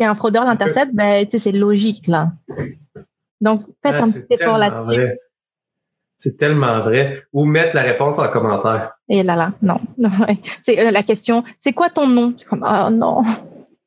[0.00, 2.32] et un fraudeur l'intercepte, ben, c'est logique, là.
[3.40, 5.08] Donc, faites ah, un petit effort là-dessus.
[6.16, 7.22] C'est tellement vrai.
[7.32, 8.92] Ou mettre la réponse en commentaire.
[9.08, 9.80] Et là, là, non.
[10.62, 12.34] c'est euh, la question, c'est quoi ton nom?
[12.48, 13.22] Comme, oh non.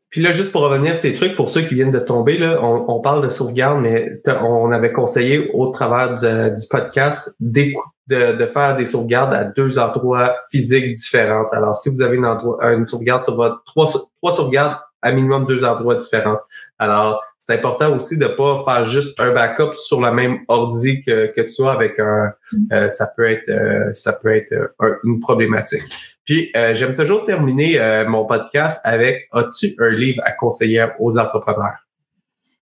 [0.09, 2.59] Puis là, juste pour revenir à ces trucs, pour ceux qui viennent de tomber, là,
[2.61, 7.74] on, parle de sauvegarde, mais on avait conseillé au travers du, podcast de,
[8.07, 11.47] de, faire des sauvegardes à deux endroits physiques différents.
[11.51, 13.88] Alors, si vous avez une, endroit, une sauvegarde sur votre trois,
[14.22, 16.39] trois sauvegardes à minimum deux endroits différents.
[16.80, 21.34] Alors, c'est important aussi de pas faire juste un backup sur la même ordi que,
[21.36, 22.32] que tu as avec un,
[22.72, 25.84] euh, ça peut être, euh, ça peut être euh, une problématique.
[26.26, 31.86] Puis, j'aime toujours terminer mon podcast avec, as-tu un livre à conseiller aux entrepreneurs?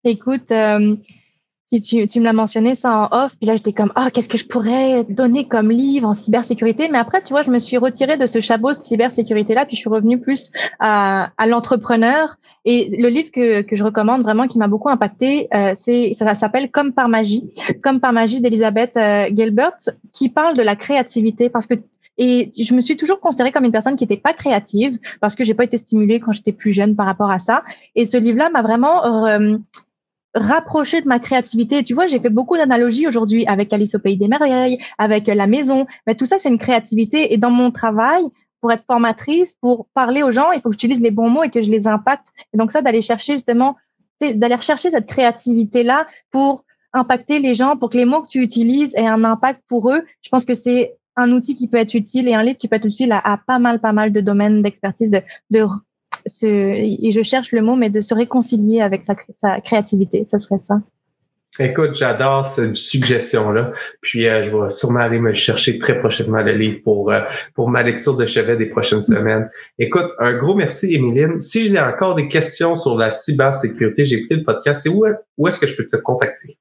[0.04, 0.52] Écoute,
[1.70, 4.38] tu, tu, me l'as mentionné ça en off, puis là j'étais comme ah qu'est-ce que
[4.38, 8.16] je pourrais donner comme livre en cybersécurité, mais après tu vois je me suis retirée
[8.16, 12.36] de ce chapeau de cybersécurité là, puis je suis revenue plus à, à l'entrepreneur.
[12.64, 16.34] Et le livre que, que je recommande vraiment qui m'a beaucoup impacté, euh, c'est ça,
[16.34, 17.50] s'appelle Comme par magie,
[17.82, 19.76] Comme par magie d'Elisabeth euh, Gilbert,
[20.12, 21.48] qui parle de la créativité.
[21.48, 21.74] Parce que
[22.18, 25.44] et je me suis toujours considérée comme une personne qui n'était pas créative parce que
[25.44, 27.62] j'ai pas été stimulée quand j'étais plus jeune par rapport à ça.
[27.94, 29.56] Et ce livre-là m'a vraiment euh,
[30.34, 31.82] rapprocher de ma créativité.
[31.82, 35.46] Tu vois, j'ai fait beaucoup d'analogies aujourd'hui avec Alice au pays des merveilles, avec la
[35.46, 35.86] maison.
[36.06, 37.32] Mais tout ça, c'est une créativité.
[37.32, 38.24] Et dans mon travail,
[38.60, 41.50] pour être formatrice, pour parler aux gens, il faut que j'utilise les bons mots et
[41.50, 42.28] que je les impacte.
[42.52, 43.76] Et donc ça, d'aller chercher justement,
[44.20, 48.94] d'aller chercher cette créativité-là pour impacter les gens, pour que les mots que tu utilises
[48.96, 50.02] aient un impact pour eux.
[50.22, 52.76] Je pense que c'est un outil qui peut être utile et un livre qui peut
[52.76, 55.20] être utile à, pas mal, pas mal de domaines d'expertise, de,
[55.50, 55.66] de
[56.42, 60.58] et je cherche le mot, mais de se réconcilier avec sa, sa créativité, ça serait
[60.58, 60.80] ça.
[61.60, 63.72] Écoute, j'adore cette suggestion-là.
[64.00, 67.22] Puis euh, je vais sûrement aller me chercher très prochainement le livre pour, euh,
[67.54, 69.50] pour ma lecture de chevet des prochaines semaines.
[69.78, 71.40] Écoute, un gros merci, Émiline.
[71.40, 75.04] Si j'ai encore des questions sur la cybersécurité, j'ai écouté le podcast, c'est où,
[75.36, 76.58] où est-ce que je peux te contacter?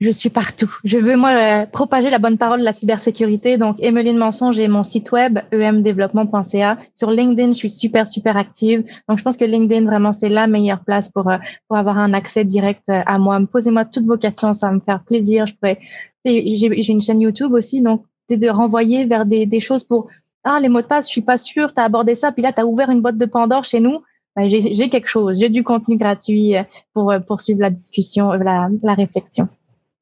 [0.00, 0.72] Je suis partout.
[0.84, 3.58] Je veux, moi, euh, propager la bonne parole de la cybersécurité.
[3.58, 6.78] Donc, Emeline Mensonge, j'ai mon site web, emdéveloppement.ca.
[6.94, 8.84] Sur LinkedIn, je suis super, super active.
[9.08, 12.14] Donc, je pense que LinkedIn, vraiment, c'est la meilleure place pour, euh, pour avoir un
[12.14, 13.40] accès direct euh, à moi.
[13.50, 15.46] Posez-moi toutes vos questions, ça va me faire plaisir.
[15.46, 15.80] Je pourrais,
[16.24, 20.08] j'ai une chaîne YouTube aussi, donc, de renvoyer vers des, des choses pour,
[20.44, 22.52] ah, les mots de passe, je suis pas sûre, tu as abordé ça, puis là,
[22.52, 24.02] tu as ouvert une boîte de Pandore chez nous.
[24.36, 26.54] Ben, j'ai quelque chose, j'ai du contenu gratuit
[26.94, 29.48] pour poursuivre la discussion, la, la réflexion.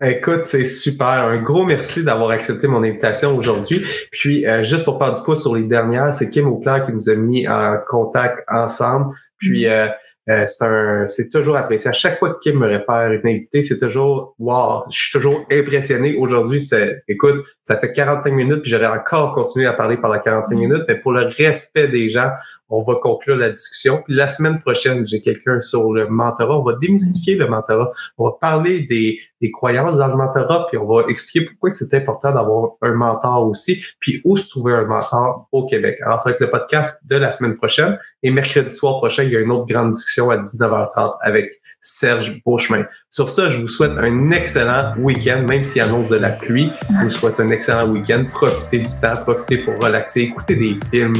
[0.05, 1.07] Écoute, c'est super.
[1.09, 3.82] Un gros merci d'avoir accepté mon invitation aujourd'hui.
[4.12, 7.09] Puis, euh, juste pour faire du poids sur les dernières, c'est Kim Auclair qui nous
[7.09, 9.14] a mis en contact ensemble.
[9.38, 9.70] Puis, mm.
[9.70, 9.88] euh,
[10.28, 11.88] euh, c'est un, c'est toujours apprécié.
[11.88, 15.47] À chaque fois que Kim me réfère une invitée, c'est toujours, wow, je suis toujours
[15.51, 16.16] impressionné.
[16.18, 20.55] Aujourd'hui, c'est, écoute, ça fait 45 minutes, puis j'aurais encore continué à parler pendant 45
[20.55, 20.59] mm.
[20.59, 22.30] minutes, mais pour le respect des gens,
[22.68, 24.02] on va conclure la discussion.
[24.04, 26.58] Puis la semaine prochaine, j'ai quelqu'un sur le mentorat.
[26.58, 27.92] On va démystifier le mentorat.
[28.18, 31.94] On va parler des, des croyances dans le mentorat, puis on va expliquer pourquoi c'est
[31.94, 35.98] important d'avoir un mentor aussi, puis où se trouver un mentor au Québec.
[36.04, 37.98] Alors, ça va être le podcast de la semaine prochaine.
[38.22, 42.40] Et mercredi soir prochain, il y a une autre grande discussion à 19h30 avec Serge
[42.44, 42.84] Beauchemin.
[43.10, 46.72] Sur ça, je vous souhaite un excellent week-end, même s'il annonce de la pluie.
[46.90, 48.24] Je vous souhaite un excellent week-end.
[48.32, 51.14] Profitez du temps, profitez pour relaxer, écoutez des films,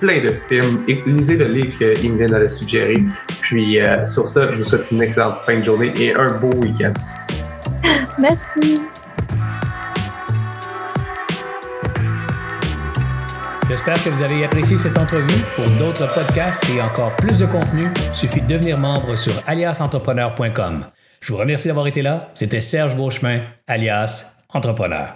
[0.00, 0.82] plein de films.
[0.88, 2.94] Et lisez le livre que a suggéré.
[3.40, 6.50] Puis euh, sur ça, je vous souhaite une excellente fin de journée et un beau
[6.60, 6.94] week-end.
[8.18, 8.74] Merci.
[13.68, 15.44] J'espère que vous avez apprécié cette entrevue.
[15.54, 20.86] Pour d'autres podcasts et encore plus de contenu, suffit de devenir membre sur aliasentrepreneur.com.
[21.20, 22.30] Je vous remercie d'avoir été là.
[22.34, 25.14] C'était Serge Beauchemin, alias Entrepreneur.